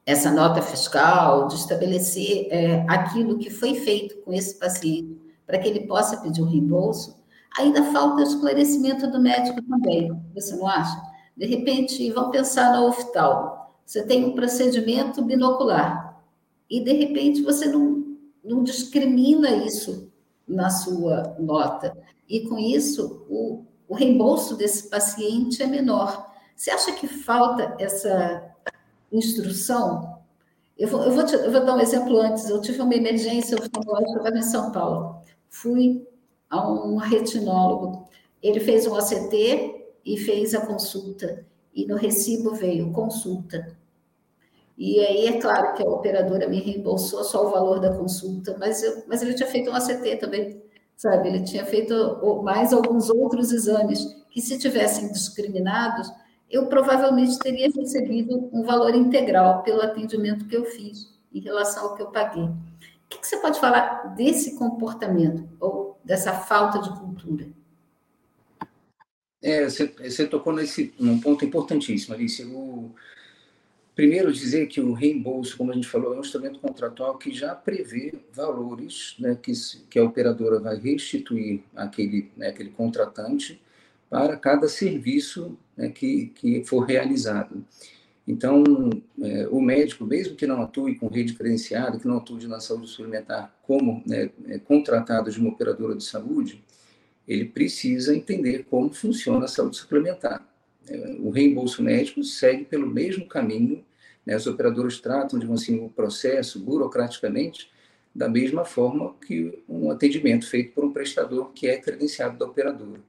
essa 0.07 0.31
nota 0.31 0.63
fiscal, 0.63 1.49
de 1.49 1.57
estabelecer 1.57 2.47
é, 2.51 2.87
aquilo 2.89 3.37
que 3.39 3.51
foi 3.51 3.75
feito 3.75 4.17
com 4.23 4.33
esse 4.33 4.55
paciente, 4.59 5.21
para 5.45 5.59
que 5.59 5.69
ele 5.69 5.87
possa 5.87 6.19
pedir 6.19 6.41
o 6.41 6.47
reembolso, 6.47 7.17
ainda 7.59 7.83
falta 7.93 8.23
esclarecimento 8.23 9.11
do 9.11 9.21
médico 9.21 9.61
também, 9.63 10.11
você 10.33 10.55
não 10.55 10.67
acha? 10.67 10.97
De 11.37 11.45
repente, 11.45 12.11
vamos 12.13 12.31
pensar 12.31 12.73
no 12.75 12.87
oftalmo. 12.87 13.57
Você 13.85 14.05
tem 14.05 14.25
um 14.25 14.35
procedimento 14.35 15.23
binocular 15.23 16.23
e, 16.71 16.81
de 16.81 16.93
repente, 16.93 17.43
você 17.43 17.67
não 17.67 18.07
não 18.47 18.63
discrimina 18.63 19.51
isso 19.51 20.13
na 20.47 20.71
sua 20.71 21.37
nota. 21.39 21.97
E 22.29 22.43
com 22.49 22.57
isso, 22.57 23.27
o, 23.29 23.65
o 23.89 23.95
reembolso 23.95 24.57
desse 24.57 24.89
paciente 24.89 25.63
é 25.63 25.67
menor. 25.67 26.33
Você 26.55 26.71
acha 26.71 26.93
que 26.93 27.09
falta 27.09 27.75
essa 27.79 28.55
instrução? 29.13 30.21
Eu 30.79 30.89
vou, 30.89 31.03
eu 31.03 31.13
vou, 31.13 31.25
te, 31.25 31.35
eu 31.35 31.51
vou 31.51 31.65
dar 31.65 31.75
um 31.75 31.81
exemplo 31.81 32.19
antes. 32.21 32.49
Eu 32.49 32.61
tive 32.61 32.81
uma 32.83 32.95
emergência 32.95 33.57
oftalmológica, 33.57 34.19
estava 34.19 34.39
em 34.39 34.43
São 34.43 34.73
Paulo. 34.73 35.23
Fui 35.49 36.07
a 36.51 36.71
um 36.71 36.97
retinólogo. 36.97 38.09
Ele 38.43 38.61
fez 38.61 38.87
um 38.87 38.93
OCT 38.93 39.87
e 40.05 40.19
fez 40.19 40.55
a 40.55 40.67
consulta. 40.67 41.45
E 41.75 41.87
no 41.87 41.97
recibo 41.97 42.55
veio 42.55 42.93
consulta. 42.93 43.77
E 44.79 45.01
aí, 45.01 45.27
é 45.27 45.41
claro 45.41 45.75
que 45.75 45.83
a 45.83 45.89
operadora 45.89 46.47
me 46.49 46.61
reembolsou 46.61 47.25
só 47.25 47.47
o 47.47 47.51
valor 47.51 47.81
da 47.81 47.95
consulta, 47.97 48.57
mas, 48.59 48.83
eu, 48.83 49.05
mas 49.07 49.23
ele 49.23 49.33
tinha 49.33 49.49
feito 49.49 49.71
um 49.71 49.75
ACT 49.75 50.17
também, 50.17 50.63
sabe? 50.95 51.29
Ele 51.29 51.43
tinha 51.45 51.65
feito 51.65 52.43
mais 52.43 52.75
alguns 52.75 53.09
outros 53.09 53.53
exames 53.53 54.05
que, 54.31 54.43
se 54.43 54.59
tivessem 54.59 55.11
discriminados, 55.11 56.13
eu 56.51 56.67
provavelmente 56.67 57.39
teria 57.39 57.71
recebido 57.71 58.49
um 58.53 58.63
valor 58.63 58.95
integral 58.95 59.63
pelo 59.63 59.83
atendimento 59.83 60.47
que 60.47 60.57
eu 60.57 60.65
fiz 60.65 61.13
em 61.33 61.41
relação 61.41 61.85
ao 61.85 61.95
que 61.97 62.03
eu 62.03 62.07
paguei. 62.07 62.45
O 62.45 63.09
que, 63.09 63.27
você 63.27 63.37
pode 63.39 63.61
falar 63.61 64.15
desse 64.15 64.57
comportamento 64.57 65.49
ou 65.61 65.99
dessa 66.05 66.33
falta 66.33 66.79
de 66.81 66.91
cultura? 66.99 67.47
É, 69.43 69.65
você, 69.65 69.87
você 69.87 70.27
tocou 70.27 70.53
nesse 70.53 70.95
num 70.99 71.21
ponto 71.21 71.45
importantíssimo, 71.45 72.15
Alice. 72.15 72.43
O, 72.45 72.91
Primeiro, 73.97 74.31
dizer 74.31 74.67
que 74.67 74.79
o 74.79 74.93
reembolso, 74.93 75.57
como 75.57 75.73
a 75.73 75.75
gente 75.75 75.89
falou, 75.89 76.13
é 76.13 76.19
um 76.19 76.21
instrumento 76.21 76.61
contratual 76.61 77.17
que 77.17 77.33
já 77.33 77.55
prevê 77.55 78.13
valores 78.31 79.17
né, 79.19 79.35
que, 79.35 79.51
que 79.89 79.99
a 79.99 80.05
operadora 80.05 80.61
vai 80.61 80.77
restituir 80.77 81.63
àquele, 81.75 82.31
né, 82.37 82.49
aquele 82.49 82.69
contratante 82.69 83.59
para 84.11 84.37
cada 84.37 84.69
serviço 84.69 85.59
né, 85.77 85.89
que, 85.89 86.27
que 86.35 86.65
for 86.65 86.81
realizado. 86.81 87.65
Então, 88.27 88.65
é, 89.23 89.47
o 89.51 89.61
médico, 89.61 90.05
mesmo 90.05 90.35
que 90.35 90.47
não 90.47 90.61
atue 90.61 90.97
com 90.97 91.07
rede 91.07 91.35
credenciada, 91.35 91.99
que 91.99 92.09
não 92.09 92.17
atue 92.17 92.47
na 92.47 92.59
saúde 92.59 92.89
suplementar 92.89 93.55
como 93.63 94.03
né, 94.05 94.31
é, 94.49 94.59
contratado 94.59 95.31
de 95.31 95.39
uma 95.39 95.51
operadora 95.51 95.95
de 95.95 96.03
saúde, 96.03 96.65
ele 97.27 97.45
precisa 97.45 98.17
entender 98.17 98.65
como 98.69 98.93
funciona 98.93 99.45
a 99.45 99.49
saúde 99.49 99.77
suplementar. 99.77 100.47
É, 100.89 101.17
o 101.21 101.31
reembolso 101.31 101.83
médico 101.83 102.23
segue 102.25 102.65
pelo 102.65 102.87
mesmo 102.87 103.27
caminho, 103.27 103.85
né? 104.25 104.35
as 104.35 104.47
operadoras 104.47 104.99
tratam 105.01 105.39
de 105.39 105.51
assim, 105.53 105.85
o 105.85 105.89
processo 105.89 106.59
burocraticamente 106.59 107.71
da 108.15 108.29
mesma 108.29 108.65
forma 108.65 109.15
que 109.27 109.63
um 109.69 109.91
atendimento 109.91 110.49
feito 110.49 110.73
por 110.73 110.85
um 110.85 110.93
prestador 110.93 111.53
que 111.53 111.69
é 111.69 111.77
credenciado 111.77 112.39
da 112.39 112.47
operadora. 112.47 113.01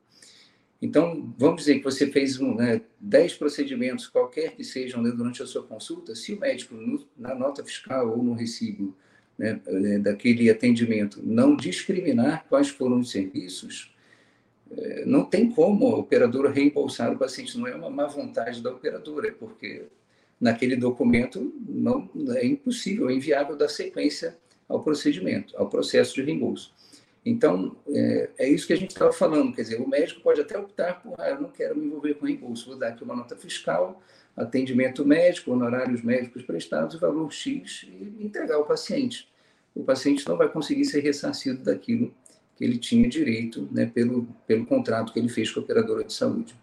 Então, 0.81 1.33
vamos 1.37 1.61
dizer 1.61 1.79
que 1.79 1.83
você 1.83 2.07
fez 2.07 2.39
um, 2.39 2.53
né, 2.53 2.81
10 2.99 3.33
procedimentos, 3.35 4.07
qualquer 4.07 4.55
que 4.55 4.63
sejam, 4.63 5.01
né, 5.01 5.11
durante 5.11 5.41
a 5.41 5.47
sua 5.47 5.63
consulta, 5.63 6.13
se 6.13 6.33
o 6.33 6.39
médico, 6.39 6.75
no, 6.75 7.05
na 7.17 7.33
nota 7.33 7.63
fiscal 7.63 8.11
ou 8.11 8.21
no 8.23 8.33
recibo 8.33 8.95
né, 9.37 9.59
é, 9.65 9.99
daquele 9.99 10.49
atendimento, 10.49 11.19
não 11.23 11.55
discriminar 11.55 12.45
quais 12.47 12.69
foram 12.69 12.99
os 12.99 13.09
serviços, 13.09 13.91
é, 14.71 15.05
não 15.05 15.23
tem 15.25 15.49
como 15.49 15.87
a 15.87 15.97
operadora 15.97 16.51
reembolsar 16.51 17.11
o 17.11 17.17
paciente, 17.17 17.57
não 17.57 17.65
é 17.65 17.73
uma 17.73 17.89
má 17.89 18.05
vontade 18.05 18.61
da 18.61 18.69
operadora, 18.69 19.31
porque 19.31 19.85
naquele 20.39 20.75
documento 20.75 21.53
não 21.67 22.09
é 22.35 22.45
impossível, 22.45 23.09
é 23.09 23.13
inviável 23.13 23.55
dar 23.55 23.69
sequência 23.69 24.37
ao 24.69 24.83
procedimento, 24.83 25.57
ao 25.57 25.69
processo 25.69 26.13
de 26.15 26.21
reembolso. 26.21 26.73
Então, 27.29 27.75
é, 27.89 28.29
é 28.37 28.49
isso 28.49 28.65
que 28.65 28.71
a 28.71 28.77
gente 28.77 28.91
estava 28.91 29.11
falando, 29.11 29.53
quer 29.53 29.63
dizer, 29.63 29.81
o 29.81 29.87
médico 29.87 30.21
pode 30.21 30.39
até 30.39 30.57
optar 30.57 31.01
por, 31.01 31.13
ah, 31.19 31.31
eu 31.31 31.41
não 31.41 31.49
quero 31.49 31.75
me 31.77 31.85
envolver 31.85 32.13
com 32.13 32.25
reembolso, 32.25 32.69
vou 32.69 32.79
dar 32.79 32.89
aqui 32.89 33.03
uma 33.03 33.15
nota 33.15 33.35
fiscal, 33.35 34.01
atendimento 34.35 35.05
médico, 35.05 35.51
honorários 35.51 36.01
médicos 36.01 36.43
prestados, 36.43 36.97
valor 36.97 37.29
X, 37.29 37.83
e 37.83 38.23
entregar 38.23 38.55
ao 38.55 38.65
paciente. 38.65 39.27
O 39.75 39.83
paciente 39.83 40.25
não 40.25 40.37
vai 40.37 40.47
conseguir 40.47 40.85
ser 40.85 41.01
ressarcido 41.01 41.65
daquilo 41.65 42.13
que 42.55 42.63
ele 42.63 42.77
tinha 42.77 43.09
direito 43.09 43.67
né, 43.73 43.85
pelo, 43.85 44.25
pelo 44.47 44.65
contrato 44.65 45.11
que 45.11 45.19
ele 45.19 45.29
fez 45.29 45.51
com 45.51 45.59
a 45.59 45.63
operadora 45.63 46.05
de 46.05 46.13
saúde. 46.13 46.55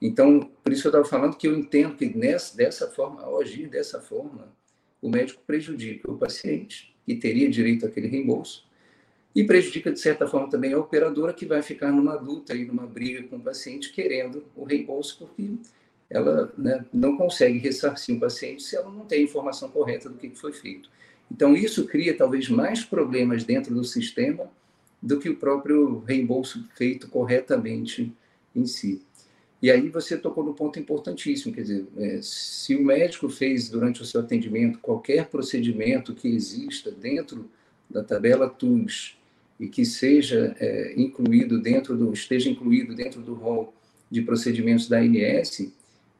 Então, 0.00 0.40
por 0.64 0.72
isso 0.72 0.86
eu 0.86 0.90
estava 0.90 1.04
falando 1.04 1.36
que 1.36 1.46
eu 1.46 1.54
entendo 1.54 1.96
que 1.96 2.06
nessa, 2.16 2.56
dessa 2.56 2.88
forma, 2.88 3.20
ao 3.22 3.40
agir 3.42 3.68
dessa 3.68 4.00
forma, 4.00 4.48
o 5.02 5.10
médico 5.10 5.42
prejudica 5.46 6.10
o 6.10 6.16
paciente, 6.16 6.96
que 7.04 7.14
teria 7.14 7.50
direito 7.50 7.84
àquele 7.84 8.08
reembolso, 8.08 8.67
e 9.34 9.44
prejudica, 9.44 9.92
de 9.92 10.00
certa 10.00 10.26
forma, 10.26 10.48
também 10.50 10.72
a 10.72 10.78
operadora, 10.78 11.32
que 11.32 11.46
vai 11.46 11.62
ficar 11.62 11.92
numa 11.92 12.14
luta 12.14 12.54
e 12.54 12.64
numa 12.64 12.86
briga 12.86 13.22
com 13.28 13.36
o 13.36 13.40
paciente, 13.40 13.92
querendo 13.92 14.44
o 14.56 14.64
reembolso, 14.64 15.18
porque 15.18 15.50
ela 16.10 16.52
né, 16.56 16.84
não 16.92 17.16
consegue 17.16 17.58
ressarcir 17.58 18.16
o 18.16 18.20
paciente 18.20 18.62
se 18.62 18.76
ela 18.76 18.90
não 18.90 19.04
tem 19.04 19.20
a 19.20 19.24
informação 19.24 19.68
correta 19.68 20.08
do 20.08 20.16
que 20.16 20.30
foi 20.30 20.52
feito. 20.52 20.90
Então, 21.30 21.54
isso 21.54 21.86
cria 21.86 22.16
talvez 22.16 22.48
mais 22.48 22.82
problemas 22.82 23.44
dentro 23.44 23.74
do 23.74 23.84
sistema 23.84 24.50
do 25.00 25.18
que 25.18 25.28
o 25.28 25.36
próprio 25.36 26.00
reembolso 26.00 26.66
feito 26.74 27.08
corretamente 27.08 28.12
em 28.56 28.66
si. 28.66 29.02
E 29.60 29.70
aí 29.70 29.88
você 29.88 30.16
tocou 30.16 30.44
no 30.44 30.54
ponto 30.54 30.78
importantíssimo, 30.78 31.52
quer 31.52 31.62
dizer, 31.62 31.86
é, 31.96 32.20
se 32.22 32.76
o 32.76 32.84
médico 32.84 33.28
fez 33.28 33.68
durante 33.68 34.00
o 34.00 34.04
seu 34.04 34.20
atendimento 34.20 34.78
qualquer 34.78 35.26
procedimento 35.26 36.14
que 36.14 36.28
exista 36.28 36.90
dentro 36.90 37.50
da 37.90 38.02
tabela 38.02 38.48
TUS 38.48 39.17
e 39.58 39.68
que 39.68 39.84
seja 39.84 40.54
é, 40.60 40.94
incluído 40.96 41.60
dentro 41.60 41.96
do 41.96 42.12
esteja 42.12 42.48
incluído 42.48 42.94
dentro 42.94 43.20
do 43.20 43.34
rol 43.34 43.74
de 44.10 44.22
procedimentos 44.22 44.88
da 44.88 44.98
ANS, 44.98 45.72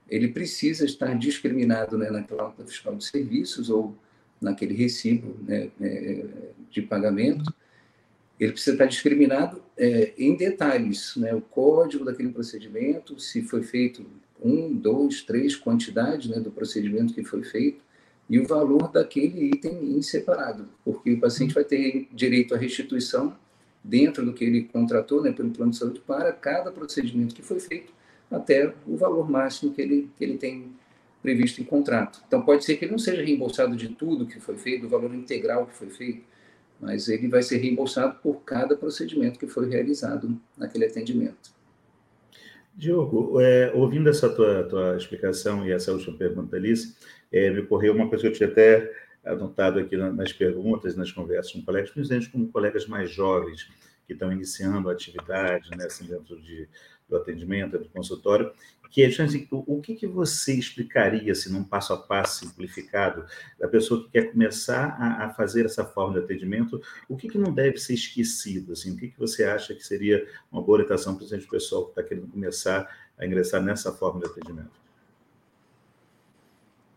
ele 0.09 0.29
precisa 0.29 0.85
estar 0.85 1.16
discriminado 1.16 1.96
né, 1.96 2.11
naquela 2.11 2.44
nota 2.44 2.64
fiscal 2.64 2.94
de 2.94 3.05
serviços 3.05 3.70
ou 3.70 3.96
naquele 4.40 4.74
recibo 4.74 5.37
né, 5.46 5.70
é, 5.81 6.24
de 6.70 6.83
pagamento 6.83 7.53
ele 8.38 8.53
precisa 8.53 8.72
estar 8.72 8.87
discriminado 8.87 9.61
é, 9.77 10.12
em 10.16 10.37
detalhes, 10.37 11.14
né? 11.16 11.35
o 11.35 11.40
código 11.40 12.05
daquele 12.05 12.31
procedimento, 12.31 13.18
se 13.18 13.42
foi 13.42 13.62
feito 13.62 14.07
um, 14.42 14.72
dois, 14.72 15.22
três, 15.22 15.57
quantidade 15.57 16.31
né, 16.31 16.38
do 16.38 16.51
procedimento 16.51 17.12
que 17.12 17.24
foi 17.24 17.42
feito, 17.42 17.83
e 18.29 18.38
o 18.38 18.47
valor 18.47 18.91
daquele 18.93 19.47
item 19.47 19.97
em 19.97 20.03
separado, 20.03 20.69
porque 20.85 21.12
o 21.12 21.21
paciente 21.21 21.55
vai 21.55 21.64
ter 21.64 22.09
direito 22.12 22.55
à 22.55 22.59
restituição 22.59 23.37
dentro 23.83 24.25
do 24.25 24.35
que 24.35 24.45
ele 24.45 24.64
contratou 24.64 25.23
né, 25.23 25.33
pelo 25.33 25.51
plano 25.51 25.73
de 25.73 25.79
saúde 25.79 26.01
para 26.07 26.33
cada 26.33 26.71
procedimento 26.71 27.35
que 27.35 27.43
foi 27.43 27.59
feito, 27.59 27.93
até 28.31 28.75
o 28.87 28.97
valor 28.97 29.31
máximo 29.31 29.73
que 29.73 29.81
ele, 29.81 30.11
que 30.17 30.25
ele 30.25 30.37
tem 30.37 30.73
previsto 31.23 31.61
em 31.61 31.64
contrato. 31.64 32.23
Então, 32.27 32.43
pode 32.43 32.64
ser 32.64 32.77
que 32.77 32.85
ele 32.85 32.93
não 32.93 32.99
seja 32.99 33.23
reembolsado 33.23 33.75
de 33.75 33.88
tudo 33.88 34.27
que 34.27 34.38
foi 34.38 34.57
feito, 34.57 34.83
do 34.83 34.88
valor 34.88 35.14
integral 35.14 35.67
que 35.67 35.75
foi 35.75 35.88
feito, 35.88 36.23
mas 36.79 37.09
ele 37.09 37.29
vai 37.29 37.43
ser 37.43 37.57
reembolsado 37.57 38.19
por 38.23 38.43
cada 38.43 38.77
procedimento 38.77 39.38
que 39.38 39.47
foi 39.47 39.69
realizado 39.69 40.38
naquele 40.57 40.85
atendimento. 40.85 41.57
Diogo, 42.75 43.41
é, 43.41 43.73
ouvindo 43.75 44.09
essa 44.09 44.29
tua, 44.29 44.62
tua 44.62 44.97
explicação 44.97 45.67
e 45.67 45.73
essa 45.73 45.93
última 45.93 46.17
pergunta, 46.17 46.55
Alice, 46.55 46.95
é, 47.33 47.51
me 47.51 47.61
ocorreu 47.61 47.95
uma 47.95 48.09
coisa 48.09 48.23
que 48.23 48.29
eu 48.29 48.33
tinha 48.33 48.49
até 48.49 48.91
anotado 49.25 49.79
aqui 49.79 49.97
nas 49.97 50.33
perguntas, 50.33 50.97
nas 50.97 51.12
conversas 51.12 51.53
com 51.53 51.62
colegas, 51.62 51.91
principalmente 51.91 52.31
com 52.31 52.47
colegas 52.49 52.87
mais 52.87 53.11
jovens 53.11 53.69
que 54.07 54.14
estão 54.14 54.33
iniciando 54.33 54.88
a 54.88 54.93
atividade, 54.93 55.69
né, 55.77 55.85
assim, 55.85 56.07
dentro 56.07 56.41
de, 56.41 56.67
do 57.07 57.17
atendimento, 57.17 57.79
do 57.79 57.88
consultório, 57.91 58.51
que 58.91 59.03
é, 59.03 59.07
assim, 59.07 59.47
o, 59.51 59.81
que, 59.83 59.95
que 59.95 60.07
você 60.07 60.55
explicaria, 60.55 61.35
se 61.35 61.49
assim, 61.49 61.53
num 61.53 61.62
passo 61.62 61.93
a 61.93 61.99
passo 61.99 62.47
simplificado, 62.47 63.27
da 63.59 63.69
pessoa 63.69 64.03
que 64.03 64.11
quer 64.12 64.33
começar 64.33 64.97
a, 64.99 65.27
a 65.27 65.31
fazer 65.31 65.67
essa 65.67 65.85
forma 65.85 66.14
de 66.14 66.25
atendimento, 66.25 66.81
o 67.07 67.17
que, 67.17 67.29
que 67.29 67.37
não 67.37 67.53
deve 67.53 67.77
ser 67.77 67.93
esquecido? 67.93 68.73
Assim, 68.73 68.93
o 68.93 68.97
que, 68.97 69.09
que 69.09 69.19
você 69.19 69.45
acha 69.45 69.75
que 69.75 69.87
seria 69.87 70.27
uma 70.51 70.62
boa 70.62 70.79
orientação 70.79 71.14
para 71.14 71.27
o 71.27 71.49
pessoal 71.49 71.85
que 71.85 71.91
está 71.91 72.03
querendo 72.03 72.29
começar 72.29 72.88
a 73.19 73.27
ingressar 73.27 73.62
nessa 73.62 73.93
forma 73.93 74.21
de 74.21 74.27
atendimento? 74.27 74.88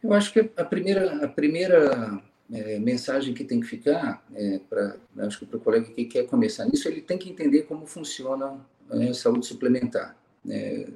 Eu 0.03 0.13
acho 0.13 0.33
que 0.33 0.39
a 0.57 0.65
primeira, 0.65 1.23
a 1.23 1.27
primeira 1.27 2.21
é, 2.51 2.79
mensagem 2.79 3.33
que 3.33 3.43
tem 3.43 3.59
que 3.59 3.67
ficar, 3.67 4.25
é, 4.33 4.59
para 4.69 4.97
acho 5.19 5.39
que 5.39 5.45
para 5.45 5.57
o 5.57 5.61
colega 5.61 5.85
que 5.85 6.05
quer 6.05 6.25
começar 6.25 6.65
nisso, 6.65 6.87
ele 6.87 7.01
tem 7.01 7.17
que 7.17 7.29
entender 7.29 7.63
como 7.63 7.85
funciona 7.85 8.59
a 8.89 9.03
é, 9.03 9.13
saúde 9.13 9.45
suplementar. 9.45 10.17
É, 10.49 10.87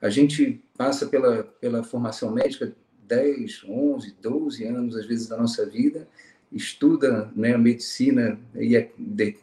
a 0.00 0.08
gente 0.08 0.62
passa 0.76 1.06
pela, 1.06 1.44
pela 1.44 1.82
formação 1.82 2.30
médica 2.30 2.74
10, 3.06 3.64
11, 3.68 4.16
12 4.20 4.64
anos, 4.64 4.96
às 4.96 5.06
vezes, 5.06 5.28
da 5.28 5.36
nossa 5.36 5.64
vida, 5.66 6.08
estuda 6.50 7.30
né, 7.36 7.54
a 7.54 7.58
medicina 7.58 8.38
e 8.54 8.76
a, 8.76 8.86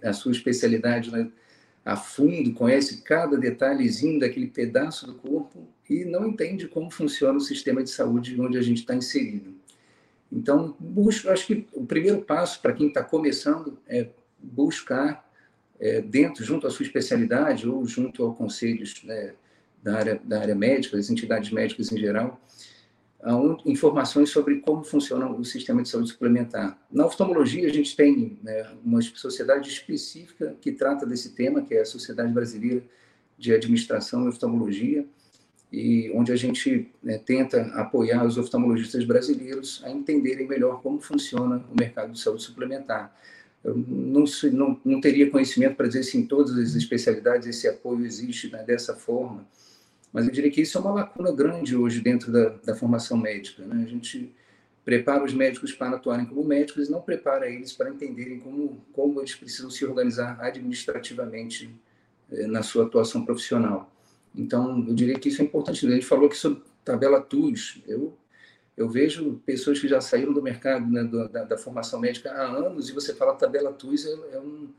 a 0.04 0.14
sua 0.14 0.32
especialidade 0.32 1.12
né, 1.12 1.30
a 1.86 1.96
fundo, 1.96 2.54
conhece 2.54 3.02
cada 3.02 3.38
detalhezinho 3.38 4.20
daquele 4.20 4.48
pedaço 4.48 5.06
do 5.06 5.16
corpo 5.16 5.68
e 5.90 6.06
não 6.06 6.28
entende 6.28 6.68
como 6.68 6.90
funciona 6.90 7.38
o 7.38 7.42
sistema 7.42 7.84
de 7.84 7.90
saúde 7.90 8.40
onde 8.40 8.58
a 8.58 8.62
gente 8.62 8.80
está 8.80 8.96
inserido. 8.96 9.54
Então, 10.32 10.76
busco, 10.80 11.30
acho 11.30 11.46
que 11.46 11.68
o 11.74 11.86
primeiro 11.86 12.22
passo 12.22 12.62
para 12.62 12.74
quem 12.74 12.88
está 12.88 13.04
começando 13.04 13.78
é 13.88 14.10
buscar 14.42 15.30
é, 15.80 16.02
dentro, 16.02 16.44
junto 16.44 16.66
à 16.66 16.72
sua 16.72 16.86
especialidade 16.86 17.68
ou 17.68 17.86
junto 17.86 18.24
ao 18.24 18.34
conselhos 18.34 19.04
né, 19.04 19.34
da 19.84 19.98
área, 19.98 20.22
da 20.24 20.40
área 20.40 20.56
médica, 20.56 20.98
das 20.98 21.10
entidades 21.10 21.52
médicas 21.52 21.92
em 21.92 21.98
geral, 21.98 22.42
informações 23.66 24.30
sobre 24.30 24.60
como 24.60 24.84
funciona 24.84 25.30
o 25.30 25.46
sistema 25.46 25.82
de 25.82 25.90
saúde 25.90 26.10
suplementar. 26.10 26.78
Na 26.92 27.06
oftalmologia, 27.06 27.68
a 27.68 27.72
gente 27.72 27.96
tem 27.96 28.38
né, 28.44 28.70
uma 28.84 29.02
sociedade 29.02 29.70
específica 29.70 30.56
que 30.60 30.72
trata 30.74 31.06
desse 31.06 31.34
tema, 31.34 31.62
que 31.62 31.74
é 31.74 31.82
a 31.82 31.86
Sociedade 31.86 32.34
Brasileira 32.34 32.84
de 33.38 33.54
Administração 33.54 34.26
e 34.26 34.30
Oftalmologia, 34.30 35.06
e 35.74 36.12
onde 36.14 36.32
a 36.32 36.36
gente 36.36 36.92
né, 37.02 37.18
tenta 37.18 37.64
apoiar 37.74 38.24
os 38.24 38.38
oftalmologistas 38.38 39.04
brasileiros 39.06 39.82
a 39.84 39.90
entenderem 39.90 40.48
melhor 40.48 40.84
como 40.84 41.02
funciona 41.02 41.66
o 41.68 41.76
mercado 41.76 42.12
de 42.12 42.20
saúde 42.20 42.44
suplementar. 42.44 43.12
Eu 43.64 43.76
não, 43.76 44.24
não, 44.52 44.80
não 44.86 45.02
teria 45.02 45.32
conhecimento 45.32 45.76
para 45.76 45.88
dizer 45.88 46.04
se 46.04 46.16
em 46.16 46.28
todas 46.28 46.56
as 46.56 46.76
especialidades 46.76 47.48
esse 47.48 47.68
apoio 47.68 48.06
existe 48.06 48.52
né, 48.52 48.62
dessa 48.64 48.94
forma, 48.96 49.48
mas 50.12 50.28
eu 50.28 50.32
diria 50.32 50.52
que 50.52 50.62
isso 50.62 50.78
é 50.78 50.82
uma 50.82 50.92
lacuna 50.92 51.32
grande 51.32 51.76
hoje 51.76 52.02
dentro 52.02 52.32
da, 52.32 52.50
da 52.50 52.76
formação 52.76 53.18
médica. 53.18 53.66
Né? 53.66 53.84
A 53.84 53.90
gente 53.90 54.32
prepara 54.86 55.24
os 55.24 55.34
médicos 55.34 55.72
para 55.72 55.96
atuarem 55.96 56.28
como 56.28 56.44
médicos 56.44 56.88
e 56.88 56.92
não 56.92 57.02
prepara 57.02 57.50
eles 57.50 57.74
para 57.74 57.90
entenderem 57.90 58.40
como, 58.40 58.86
como 58.94 59.20
eles 59.22 59.34
precisam 59.34 59.72
se 59.72 59.84
organizar 59.84 60.40
administrativamente 60.40 61.74
eh, 62.32 62.46
na 62.46 62.62
sua 62.62 62.86
atuação 62.86 63.26
profissional. 63.26 63.93
Então, 64.36 64.84
eu 64.88 64.94
diria 64.94 65.20
que 65.20 65.30
isso 65.30 65.42
é 65.42 65.46
importante. 65.46 65.86
Ele 65.86 66.02
falou 66.02 66.30
que 66.30 66.38
sobre 66.38 66.62
tabela 66.84 67.22
TUS, 67.22 67.82
eu, 67.88 68.18
eu 68.76 68.90
vejo 68.90 69.42
pessoas 69.46 69.80
que 69.80 69.88
já 69.88 70.02
saíram 70.02 70.34
do 70.34 70.42
mercado 70.42 70.86
né, 70.88 71.04
da, 71.04 71.44
da, 71.44 71.58
formação 71.58 72.00
médica 72.00 72.32
há 72.32 72.44
anos 72.44 72.90
e 72.90 72.94
você 72.94 73.14
fala 73.14 73.36
tabela 73.36 73.72
TUS, 73.72 74.06
é, 74.06 74.36
é 74.36 74.40
um 74.40 74.70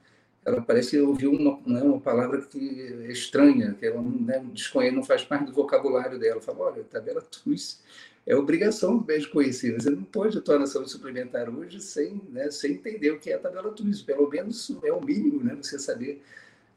ela 0.44 0.60
parece 0.60 1.00
ouvir 1.00 1.26
uma, 1.26 1.58
né, 1.66 1.82
uma 1.82 1.98
palavra 1.98 2.42
que 2.42 2.80
é 2.80 3.10
estranha, 3.10 3.74
que 3.74 3.86
ela 3.86 4.02
né, 4.02 4.44
desconhece, 4.52 4.94
não 4.94 5.02
faz 5.02 5.24
parte 5.24 5.46
do 5.46 5.52
vocabulário 5.52 6.18
dela. 6.18 6.40
Fala, 6.40 6.58
olha, 6.60 6.84
tabela 6.84 7.22
TUS 7.22 7.80
é 8.26 8.36
obrigação 8.36 8.98
do 8.98 9.06
médico 9.06 9.32
conhecer. 9.32 9.72
Você 9.72 9.88
não 9.88 10.04
pode 10.04 10.36
atuar 10.36 10.58
na 10.58 10.66
saúde 10.66 10.90
suplementar 10.90 11.48
hoje 11.48 11.80
sem, 11.80 12.20
né, 12.30 12.50
sem 12.50 12.72
entender 12.72 13.10
o 13.12 13.18
que 13.18 13.30
é 13.30 13.34
a 13.34 13.38
tabela 13.38 13.72
TUS. 13.72 14.02
Pelo 14.02 14.28
menos 14.28 14.70
é 14.84 14.92
o 14.92 15.02
mínimo, 15.02 15.42
né, 15.42 15.54
você 15.54 15.78
saber 15.78 16.22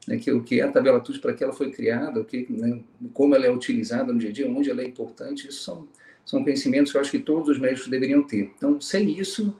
né, 0.08 0.16
que, 0.16 0.32
o 0.32 0.42
que 0.42 0.58
é 0.58 0.64
a 0.64 0.72
tabela 0.72 1.00
TUS, 1.00 1.18
para 1.18 1.34
que 1.34 1.44
ela 1.44 1.52
foi 1.52 1.70
criada, 1.70 2.18
o 2.18 2.24
que, 2.24 2.46
né, 2.48 2.80
como 3.12 3.34
ela 3.34 3.44
é 3.44 3.50
utilizada 3.50 4.10
no 4.10 4.18
dia 4.18 4.30
a 4.30 4.32
dia, 4.32 4.50
onde 4.50 4.70
ela 4.70 4.80
é 4.80 4.86
importante. 4.86 5.46
Isso 5.46 5.62
são, 5.62 5.86
são 6.24 6.42
conhecimentos 6.42 6.90
que 6.90 6.96
eu 6.96 7.02
acho 7.02 7.10
que 7.10 7.18
todos 7.18 7.50
os 7.50 7.58
médicos 7.58 7.88
deveriam 7.88 8.22
ter. 8.22 8.50
Então, 8.56 8.80
sem 8.80 9.10
isso, 9.18 9.54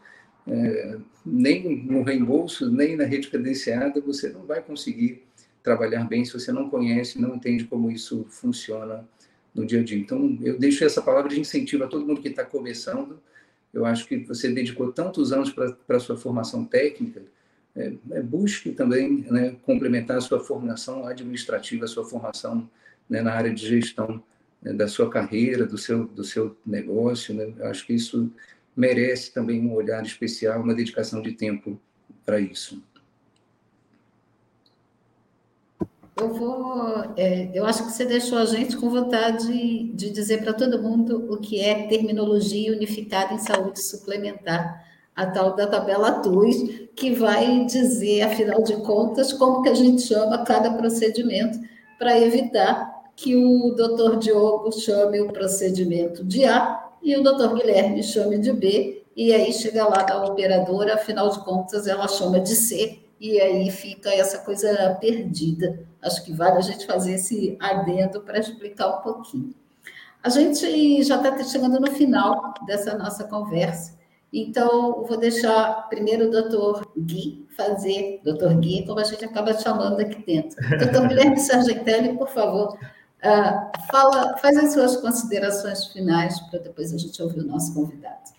é, 0.47 0.97
nem 1.25 1.85
no 1.85 2.03
reembolso, 2.03 2.71
nem 2.71 2.97
na 2.97 3.05
rede 3.05 3.29
credenciada, 3.29 4.01
você 4.01 4.31
não 4.31 4.47
vai 4.47 4.63
conseguir 4.63 5.23
trabalhar 5.63 6.05
bem 6.05 6.25
se 6.25 6.33
você 6.33 6.51
não 6.51 6.71
conhece, 6.71 7.21
não 7.21 7.37
entende 7.37 7.65
como 7.65 7.91
isso 7.91 8.25
funciona 8.31 9.07
no 9.55 9.67
dia 9.67 9.81
a 9.81 9.85
dia. 9.85 9.99
Então, 9.99 10.39
eu 10.41 10.59
deixo 10.59 10.83
essa 10.83 11.03
palavra 11.03 11.29
de 11.29 11.39
incentivo 11.39 11.85
a 11.85 11.89
todo 11.89 12.07
mundo 12.07 12.23
que 12.23 12.29
está 12.29 12.45
começando. 12.45 13.21
Eu 13.75 13.85
acho 13.85 14.09
que 14.09 14.17
você 14.21 14.49
dedicou 14.49 14.93
tantos 14.93 15.31
anos 15.31 15.53
para 15.53 15.97
a 15.97 16.01
sua 16.01 16.17
formação 16.17 16.65
técnica, 16.65 17.21
é, 17.79 17.93
é, 18.11 18.23
busque 18.23 18.73
também 18.73 19.25
né, 19.31 19.57
complementar 19.63 20.19
a 20.19 20.21
sua 20.21 20.41
formação 20.41 21.07
administrativa, 21.07 21.85
a 21.85 21.89
sua 21.89 22.05
formação 22.05 22.69
né, 23.09 23.23
na 23.23 23.33
área 23.33 23.55
de 23.55 23.67
gestão 23.67 24.23
né, 24.61 24.73
da 24.73 24.89
sua 24.89 25.09
carreira, 25.09 25.65
do 25.65 25.79
seu, 25.79 26.07
do 26.07 26.25
seu 26.25 26.57
negócio. 26.67 27.33
Né? 27.33 27.55
Acho 27.63 27.87
que 27.87 27.95
isso 27.95 28.31
merece 28.77 29.33
também 29.33 29.61
um 29.61 29.73
olhar 29.73 30.05
especial, 30.05 30.61
uma 30.61 30.75
dedicação 30.75 31.23
de 31.23 31.33
tempo 31.33 31.81
para 32.27 32.41
isso. 32.41 32.83
Eu 36.21 36.35
vou. 36.35 37.15
É, 37.17 37.57
eu 37.57 37.65
acho 37.65 37.87
que 37.87 37.93
você 37.93 38.05
deixou 38.05 38.39
a 38.39 38.45
gente 38.45 38.77
com 38.77 38.91
vontade 38.91 39.93
de 39.95 40.11
dizer 40.11 40.43
para 40.43 40.53
todo 40.53 40.83
mundo 40.83 41.33
o 41.33 41.39
que 41.39 41.61
é 41.61 41.87
terminologia 41.87 42.73
unificada 42.73 43.35
em 43.35 43.39
saúde 43.39 43.81
suplementar, 43.81 44.85
a 45.19 45.27
tal 45.27 45.57
da 45.57 45.67
tabela 45.67 46.13
TUS, 46.13 46.89
que 46.95 47.13
vai 47.13 47.65
dizer, 47.65 48.23
afinal 48.23 48.63
de 48.63 48.77
contas, 48.77 49.33
como 49.33 49.63
que 49.63 49.69
a 49.69 49.75
gente 49.75 50.03
chama 50.03 50.45
cada 50.45 50.71
procedimento 50.75 51.59
para 51.99 52.17
evitar 52.21 53.03
que 53.17 53.35
o 53.35 53.75
doutor 53.75 54.17
Diogo 54.17 54.71
chame 54.71 55.21
o 55.21 55.33
procedimento 55.33 56.25
de 56.25 56.45
A 56.45 56.89
e 57.03 57.17
o 57.17 57.23
doutor 57.25 57.57
Guilherme 57.57 58.01
chame 58.01 58.39
de 58.39 58.53
B, 58.53 59.03
e 59.17 59.35
aí 59.35 59.53
chega 59.53 59.89
lá 59.89 60.05
da 60.05 60.25
operadora, 60.25 60.95
afinal 60.95 61.29
de 61.31 61.45
contas, 61.45 61.89
ela 61.89 62.07
chama 62.07 62.39
de 62.39 62.55
C, 62.55 63.01
e 63.21 63.41
aí 63.41 63.69
fica 63.73 64.15
essa 64.15 64.39
coisa 64.39 64.97
perdida. 65.01 65.85
Acho 66.01 66.25
que 66.25 66.33
vale 66.33 66.59
a 66.59 66.61
gente 66.61 66.87
fazer 66.87 67.15
esse 67.15 67.57
adendo 67.59 68.21
para 68.21 68.39
explicar 68.39 69.01
um 69.01 69.03
pouquinho. 69.03 69.53
A 70.23 70.29
gente 70.29 71.03
já 71.03 71.17
está 71.17 71.43
chegando 71.43 71.81
no 71.81 71.91
final 71.91 72.55
dessa 72.65 72.97
nossa 72.97 73.25
conversa, 73.25 73.98
então 74.33 75.05
vou 75.05 75.17
deixar 75.17 75.89
primeiro 75.89 76.27
o 76.27 76.31
doutor 76.31 76.91
Gui 76.97 77.47
fazer, 77.57 78.21
doutor 78.25 78.55
Gui, 78.57 78.87
como 78.87 79.01
a 79.01 79.05
gente 79.05 79.25
acaba 79.25 79.55
chamando 79.55 80.01
aqui 80.01 80.23
dentro. 80.25 80.57
Doutor 80.79 81.07
Guilherme 81.09 81.39
Sargentelli, 81.39 82.17
por 82.17 82.29
favor, 82.29 82.79
Uh, 83.19 83.91
fala, 83.91 84.37
faz 84.39 84.57
as 84.57 84.73
suas 84.73 84.97
considerações 84.99 85.87
finais 85.87 86.39
para 86.43 86.61
depois 86.61 86.95
a 86.95 86.97
gente 86.97 87.21
ouvir 87.21 87.41
o 87.41 87.47
nosso 87.47 87.75
convidado. 87.75 88.31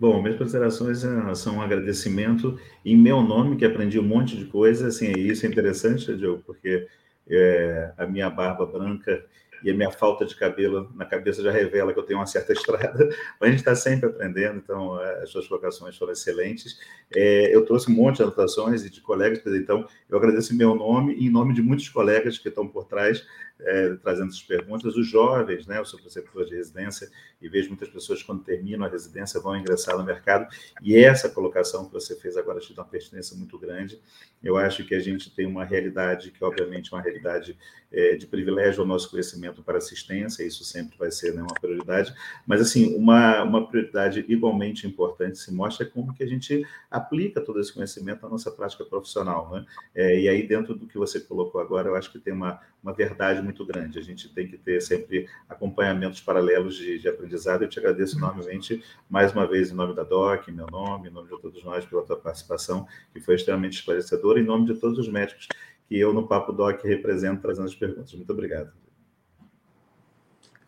Bom, 0.00 0.22
minhas 0.22 0.38
considerações 0.38 1.04
eh, 1.04 1.34
são 1.34 1.56
um 1.56 1.62
agradecimento 1.62 2.58
em 2.84 2.96
meu 2.96 3.22
nome, 3.22 3.56
que 3.56 3.64
aprendi 3.64 3.98
um 3.98 4.02
monte 4.02 4.36
de 4.36 4.44
coisa. 4.44 4.88
Assim, 4.88 5.10
isso 5.12 5.46
é 5.46 5.48
interessante, 5.48 6.14
Diogo, 6.14 6.42
porque 6.46 6.86
é, 7.28 7.92
a 7.96 8.06
minha 8.06 8.28
barba 8.28 8.66
branca 8.66 9.24
e 9.62 9.70
a 9.70 9.74
minha 9.74 9.90
falta 9.90 10.24
de 10.24 10.34
cabelo 10.34 10.90
na 10.94 11.04
cabeça 11.04 11.42
já 11.42 11.50
revela 11.50 11.92
que 11.92 11.98
eu 11.98 12.02
tenho 12.02 12.18
uma 12.18 12.26
certa 12.26 12.52
estrada, 12.54 13.08
mas 13.40 13.48
a 13.48 13.50
gente 13.50 13.58
está 13.60 13.74
sempre 13.74 14.08
aprendendo, 14.08 14.58
então 14.58 15.00
é, 15.00 15.22
as 15.22 15.30
suas 15.30 15.46
colocações 15.46 15.96
foram 15.96 16.12
excelentes. 16.12 16.78
É, 17.14 17.54
eu 17.54 17.64
trouxe 17.64 17.90
um 17.90 17.94
monte 17.94 18.16
de 18.16 18.22
anotações 18.22 18.84
e 18.84 18.90
de 18.90 19.00
colegas, 19.00 19.40
então 19.46 19.86
eu 20.08 20.18
agradeço 20.18 20.54
em 20.54 20.56
meu 20.56 20.74
nome 20.74 21.14
e 21.14 21.26
em 21.26 21.30
nome 21.30 21.54
de 21.54 21.62
muitos 21.62 21.88
colegas 21.88 22.38
que 22.38 22.48
estão 22.48 22.66
por 22.66 22.84
trás 22.84 23.24
é, 23.60 23.94
trazendo 23.96 24.28
essas 24.28 24.42
perguntas. 24.42 24.96
Os 24.96 25.06
jovens, 25.06 25.66
né, 25.66 25.78
eu 25.78 25.84
sou 25.84 26.00
preceptor 26.00 26.44
de 26.44 26.54
residência 26.54 27.10
e 27.40 27.48
vejo 27.48 27.68
muitas 27.68 27.88
pessoas 27.88 28.22
quando 28.22 28.42
terminam 28.42 28.84
a 28.84 28.88
residência 28.88 29.40
vão 29.40 29.56
ingressar 29.56 29.96
no 29.96 30.04
mercado 30.04 30.48
e 30.82 30.96
essa 30.96 31.28
colocação 31.28 31.86
que 31.86 31.92
você 31.92 32.16
fez 32.16 32.36
agora 32.36 32.60
te 32.60 32.74
dá 32.74 32.82
uma 32.82 32.88
pertinência 32.88 33.36
muito 33.36 33.58
grande. 33.58 34.00
Eu 34.42 34.56
acho 34.56 34.84
que 34.84 34.94
a 34.94 35.00
gente 35.00 35.34
tem 35.34 35.46
uma 35.46 35.64
realidade 35.64 36.30
que, 36.30 36.44
obviamente, 36.44 36.92
é 36.92 36.96
uma 36.96 37.02
realidade 37.02 37.58
é, 37.90 38.14
de 38.16 38.26
privilégio 38.26 38.82
ao 38.82 38.86
nosso 38.86 39.10
conhecimento 39.10 39.62
para 39.62 39.78
assistência, 39.78 40.44
isso 40.44 40.62
sempre 40.64 40.96
vai 40.98 41.10
ser 41.10 41.34
né, 41.34 41.40
uma 41.40 41.54
prioridade, 41.54 42.14
mas, 42.46 42.60
assim, 42.60 42.94
uma, 42.94 43.42
uma 43.42 43.66
prioridade 43.66 44.24
igualmente 44.28 44.86
importante 44.86 45.38
se 45.38 45.52
mostra 45.52 45.86
como 45.86 46.14
que 46.14 46.22
a 46.22 46.26
gente 46.26 46.64
aplica 46.90 47.40
todo 47.40 47.60
esse 47.60 47.72
conhecimento 47.72 48.22
na 48.22 48.28
nossa 48.28 48.50
prática 48.50 48.84
profissional, 48.84 49.50
né? 49.50 49.66
É, 49.94 50.20
e 50.20 50.28
aí, 50.28 50.46
dentro 50.46 50.74
do 50.74 50.86
que 50.86 50.98
você 50.98 51.18
colocou 51.18 51.60
agora, 51.60 51.88
eu 51.88 51.96
acho 51.96 52.12
que 52.12 52.18
tem 52.18 52.32
uma, 52.32 52.60
uma 52.86 52.92
verdade 52.92 53.42
muito 53.42 53.66
grande. 53.66 53.98
A 53.98 54.02
gente 54.02 54.28
tem 54.28 54.46
que 54.46 54.56
ter 54.56 54.80
sempre 54.80 55.28
acompanhamentos 55.48 56.20
paralelos 56.20 56.76
de, 56.76 57.00
de 57.00 57.08
aprendizado. 57.08 57.62
Eu 57.62 57.68
te 57.68 57.80
agradeço 57.80 58.16
enormemente, 58.16 58.80
mais 59.10 59.32
uma 59.32 59.44
vez, 59.44 59.72
em 59.72 59.74
nome 59.74 59.92
da 59.92 60.04
DOC, 60.04 60.48
em 60.48 60.54
meu 60.54 60.68
nome, 60.70 61.08
em 61.08 61.12
nome 61.12 61.28
de 61.28 61.40
todos 61.40 61.64
nós, 61.64 61.84
pela 61.84 62.04
tua 62.04 62.16
participação, 62.16 62.86
que 63.12 63.20
foi 63.20 63.34
extremamente 63.34 63.78
esclarecedora, 63.80 64.38
em 64.38 64.44
nome 64.44 64.66
de 64.66 64.74
todos 64.74 65.00
os 65.00 65.08
médicos 65.08 65.48
que 65.88 65.98
eu, 65.98 66.14
no 66.14 66.28
Papo 66.28 66.52
DOC, 66.52 66.84
represento, 66.84 67.42
trazendo 67.42 67.66
as 67.66 67.74
perguntas. 67.74 68.14
Muito 68.14 68.32
obrigado. 68.32 68.72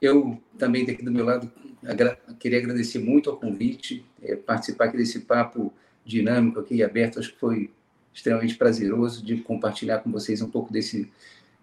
Eu 0.02 0.42
também, 0.58 0.84
daqui 0.84 1.04
do 1.04 1.12
meu 1.12 1.24
lado, 1.24 1.48
agra 1.86 2.18
queria 2.40 2.58
agradecer 2.58 2.98
muito 2.98 3.30
ao 3.30 3.36
convite, 3.36 4.04
é, 4.20 4.34
participar 4.34 4.86
aqui 4.86 4.96
desse 4.96 5.20
papo 5.20 5.72
dinâmico 6.04 6.58
aqui, 6.58 6.82
aberto, 6.82 7.20
acho 7.20 7.32
que 7.32 7.38
foi 7.38 7.70
extremamente 8.12 8.56
prazeroso 8.56 9.24
de 9.24 9.36
compartilhar 9.36 9.98
com 9.98 10.10
vocês 10.10 10.42
um 10.42 10.50
pouco 10.50 10.72
desse 10.72 11.08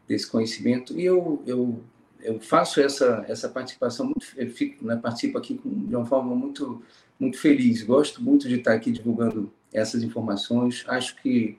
desse 0.08 0.28
conhecimento. 0.28 1.00
E 1.00 1.06
eu, 1.06 1.41
eu, 1.46 1.84
eu 2.22 2.39
faço 2.39 2.82
essa, 2.82 3.26
essa 3.28 3.50
participação, 3.50 4.06
muito, 4.06 4.28
eu 4.38 4.50
fico, 4.50 4.86
né, 4.86 4.96
participo 4.96 5.38
aqui 5.38 5.56
com, 5.56 5.70
de 5.88 5.96
uma 5.96 6.06
forma 6.06 6.36
muito, 6.36 6.82
muito 7.20 7.38
feliz. 7.38 7.84
Gosto 7.84 8.22
muito 8.22 8.48
de 8.48 8.56
estar 8.56 8.74
aqui 8.74 8.91
divulgando 8.91 9.52
essas 9.74 10.04
informações. 10.04 10.84
Acho 10.88 11.15
que 11.22 11.58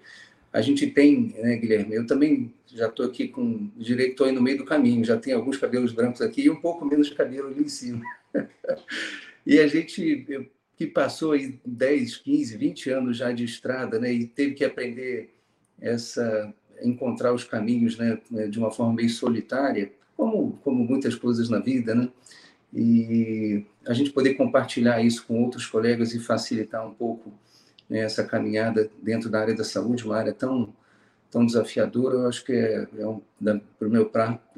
a 0.52 0.60
gente 0.60 0.86
tem, 0.86 1.34
né, 1.38 1.56
Guilherme? 1.56 1.94
Eu 1.94 2.06
também 2.06 2.52
já 2.66 2.86
estou 2.86 3.06
aqui 3.06 3.28
com 3.28 3.70
direito, 3.76 4.12
estou 4.12 4.26
aí 4.26 4.32
no 4.32 4.40
meio 4.40 4.58
do 4.58 4.64
caminho, 4.64 5.04
já 5.04 5.16
tenho 5.16 5.36
alguns 5.36 5.56
cabelos 5.56 5.92
brancos 5.92 6.20
aqui 6.20 6.42
e 6.42 6.50
um 6.50 6.56
pouco 6.56 6.84
menos 6.84 7.08
de 7.08 7.14
cabelo 7.14 7.48
ali 7.48 7.62
em 7.64 7.68
cima. 7.68 8.02
e 9.46 9.58
a 9.58 9.66
gente 9.66 10.48
que 10.76 10.86
passou 10.86 11.32
aí 11.32 11.58
10, 11.64 12.18
15, 12.18 12.56
20 12.56 12.90
anos 12.90 13.16
já 13.16 13.32
de 13.32 13.44
estrada, 13.44 13.98
né, 13.98 14.12
e 14.12 14.26
teve 14.26 14.54
que 14.54 14.64
aprender 14.64 15.30
essa 15.80 16.52
encontrar 16.82 17.32
os 17.32 17.44
caminhos 17.44 17.96
né, 17.96 18.18
de 18.48 18.58
uma 18.58 18.70
forma 18.70 18.92
meio 18.92 19.10
solitária, 19.10 19.92
como, 20.16 20.58
como 20.62 20.84
muitas 20.84 21.14
coisas 21.14 21.48
na 21.48 21.58
vida, 21.58 21.94
né? 21.94 22.08
E 22.72 23.64
a 23.86 23.94
gente 23.94 24.10
poder 24.10 24.34
compartilhar 24.34 25.02
isso 25.02 25.24
com 25.26 25.42
outros 25.42 25.66
colegas 25.66 26.14
e 26.14 26.20
facilitar 26.20 26.86
um 26.86 26.92
pouco 26.92 27.32
né, 27.88 28.00
essa 28.00 28.24
caminhada 28.24 28.90
dentro 29.00 29.30
da 29.30 29.40
área 29.40 29.54
da 29.54 29.64
saúde, 29.64 30.04
uma 30.04 30.16
área 30.16 30.32
tão, 30.32 30.74
tão 31.30 31.46
desafiadora, 31.46 32.16
eu 32.16 32.28
acho 32.28 32.44
que 32.44 32.52
é, 32.52 32.86
é 32.98 33.06
um, 33.06 33.22
da, 33.40 33.60
meu, 33.80 34.10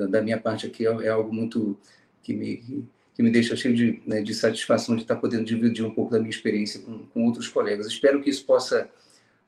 da 0.09 0.23
minha 0.23 0.39
parte 0.39 0.67
aqui 0.67 0.87
é, 0.87 0.91
é 1.07 1.09
algo 1.09 1.33
muito 1.33 1.79
que 2.23 2.35
me, 2.35 2.87
que 3.15 3.23
me 3.23 3.31
deixa 3.31 3.57
cheio 3.57 3.75
de, 3.75 4.03
né, 4.07 4.23
de 4.23 4.35
satisfação 4.35 4.97
de 4.97 5.03
estar 5.03 5.17
podendo 5.17 5.45
dividir 5.45 5.85
um 5.85 5.95
pouco 5.95 6.13
da 6.13 6.19
minha 6.19 6.31
experiência 6.31 6.81
com, 6.81 7.07
com 7.07 7.25
outros 7.25 7.49
colegas. 7.49 7.87
Espero 7.87 8.21
que 8.23 8.31
isso 8.31 8.45
possa 8.45 8.89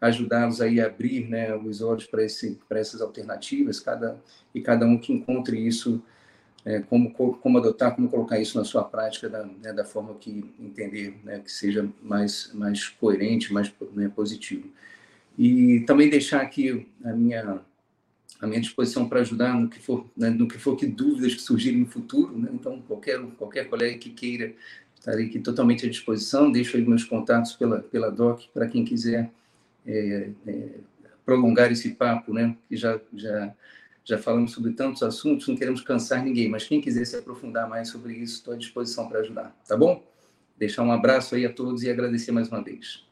ajudá-los 0.01 0.61
aí 0.61 0.81
a 0.81 0.87
abrir 0.87 1.29
né, 1.29 1.55
os 1.55 1.83
olhos 1.83 2.07
para 2.07 2.23
essas 2.81 3.01
alternativas, 3.01 3.81
cada, 3.81 4.19
e 4.55 4.61
cada 4.61 4.87
um 4.87 4.97
que 4.97 5.13
encontre 5.13 5.59
isso, 5.59 6.03
é, 6.65 6.81
como, 6.81 7.13
como 7.13 7.59
adotar, 7.59 7.95
como 7.95 8.09
colocar 8.09 8.39
isso 8.39 8.57
na 8.57 8.65
sua 8.65 8.83
prática 8.83 9.29
da, 9.29 9.45
né, 9.45 9.73
da 9.73 9.85
forma 9.85 10.15
que 10.15 10.45
entender, 10.59 11.19
né, 11.23 11.41
que 11.41 11.53
seja 11.53 11.89
mais, 12.03 12.51
mais 12.55 12.89
coerente, 12.89 13.53
mais 13.53 13.73
né, 13.93 14.11
positivo. 14.15 14.71
E 15.39 15.81
também 15.81 16.09
deixar 16.09 16.41
aqui 16.41 16.87
a 17.05 17.13
minha, 17.13 17.61
a 18.41 18.47
minha 18.47 18.61
disposição 18.61 19.09
para 19.09 19.21
ajudar 19.21 19.55
no 19.55 19.69
que 19.69 19.79
for, 19.79 20.07
né, 20.17 20.31
no 20.31 20.49
que 20.49 20.59
for 20.59 20.77
que 20.77 20.87
dúvidas 20.87 21.35
que 21.35 21.43
surgirem 21.43 21.81
no 21.81 21.87
futuro, 21.87 22.37
né? 22.37 22.51
então 22.53 22.81
qualquer, 22.83 23.21
qualquer 23.39 23.69
colega 23.69 23.99
que 23.99 24.11
queira 24.11 24.55
estarei 24.99 25.27
aqui 25.27 25.39
totalmente 25.39 25.87
à 25.87 25.89
disposição, 25.89 26.53
deixo 26.53 26.77
aí 26.77 26.87
meus 26.87 27.05
contatos 27.05 27.53
pela, 27.55 27.81
pela 27.81 28.11
DOC, 28.11 28.51
para 28.53 28.69
quem 28.69 28.85
quiser 28.85 29.31
é, 29.87 30.31
é, 30.47 30.69
prolongar 31.25 31.71
esse 31.71 31.91
papo, 31.91 32.33
né? 32.33 32.57
Que 32.69 32.77
já, 32.77 33.01
já, 33.15 33.55
já 34.05 34.19
falamos 34.19 34.53
sobre 34.53 34.73
tantos 34.73 35.03
assuntos, 35.03 35.47
não 35.47 35.57
queremos 35.57 35.81
cansar 35.81 36.23
ninguém, 36.25 36.49
mas 36.49 36.67
quem 36.67 36.81
quiser 36.81 37.05
se 37.05 37.17
aprofundar 37.17 37.69
mais 37.69 37.89
sobre 37.89 38.15
isso, 38.15 38.37
estou 38.37 38.55
à 38.55 38.57
disposição 38.57 39.09
para 39.09 39.21
ajudar, 39.21 39.57
tá 39.67 39.77
bom? 39.77 40.03
Deixar 40.59 40.83
um 40.83 40.93
abraço 40.93 41.35
aí 41.35 41.47
a 41.47 41.53
todos 41.53 41.83
e 41.83 41.91
agradecer 41.91 42.33
mais 42.33 42.49
uma 42.49 42.63
vez. 42.63 43.07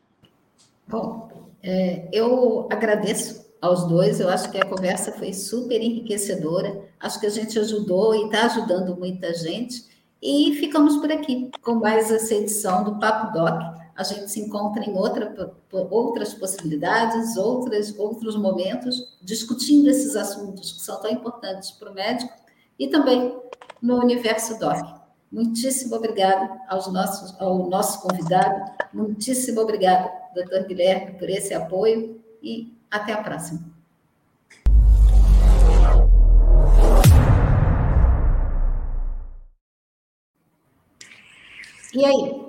Bom, 0.87 1.49
é, 1.63 2.09
eu 2.13 2.69
agradeço 2.71 3.47
aos 3.61 3.87
dois, 3.89 4.21
eu 4.21 4.29
acho 4.29 4.51
que 4.51 4.59
a 4.59 4.65
conversa 4.65 5.13
foi 5.13 5.33
super 5.33 5.81
enriquecedora, 5.81 6.85
acho 7.01 7.19
que 7.21 7.27
a 7.27 7.31
gente 7.31 7.59
ajudou 7.59 8.15
e 8.15 8.27
está 8.27 8.47
ajudando 8.47 8.97
muita 8.97 9.35
gente, 9.35 9.85
e 10.21 10.55
ficamos 10.57 10.97
por 10.97 11.11
aqui 11.13 11.51
com 11.63 11.75
mais 11.75 12.11
essa 12.11 12.35
edição 12.35 12.85
do 12.85 12.99
Papo 12.99 13.33
Doc 13.33 13.79
a 13.99 14.05
gente 14.05 14.31
se 14.31 14.39
encontra 14.39 14.85
em 14.85 14.97
outra, 14.97 15.35
outras 15.73 16.33
possibilidades, 16.33 17.37
outras, 17.37 17.99
outros 17.99 18.37
momentos, 18.37 19.19
discutindo 19.21 19.91
esses 19.91 20.15
assuntos 20.15 20.71
que 20.71 20.81
são 20.81 21.01
tão 21.01 21.11
importantes 21.11 21.73
para 21.73 21.91
o 21.91 21.95
médico 21.95 22.33
e 22.79 22.87
também 22.87 23.37
no 23.83 23.97
universo 23.97 24.57
DOC. 24.57 24.87
Muitíssimo 25.33 25.97
obrigado 25.97 26.49
aos 26.69 26.87
nossos, 26.93 27.35
ao 27.41 27.69
nosso 27.69 28.01
convidado, 28.01 28.71
muitíssimo 28.95 29.61
obrigado, 29.63 30.09
doutor 30.33 30.63
Guilherme, 30.63 31.19
por 31.19 31.29
esse 31.29 31.53
apoio 31.53 32.23
e 32.41 32.73
até 32.89 33.13
a 33.13 33.21
próxima. 33.21 33.61
E 41.93 42.05
aí? 42.05 42.48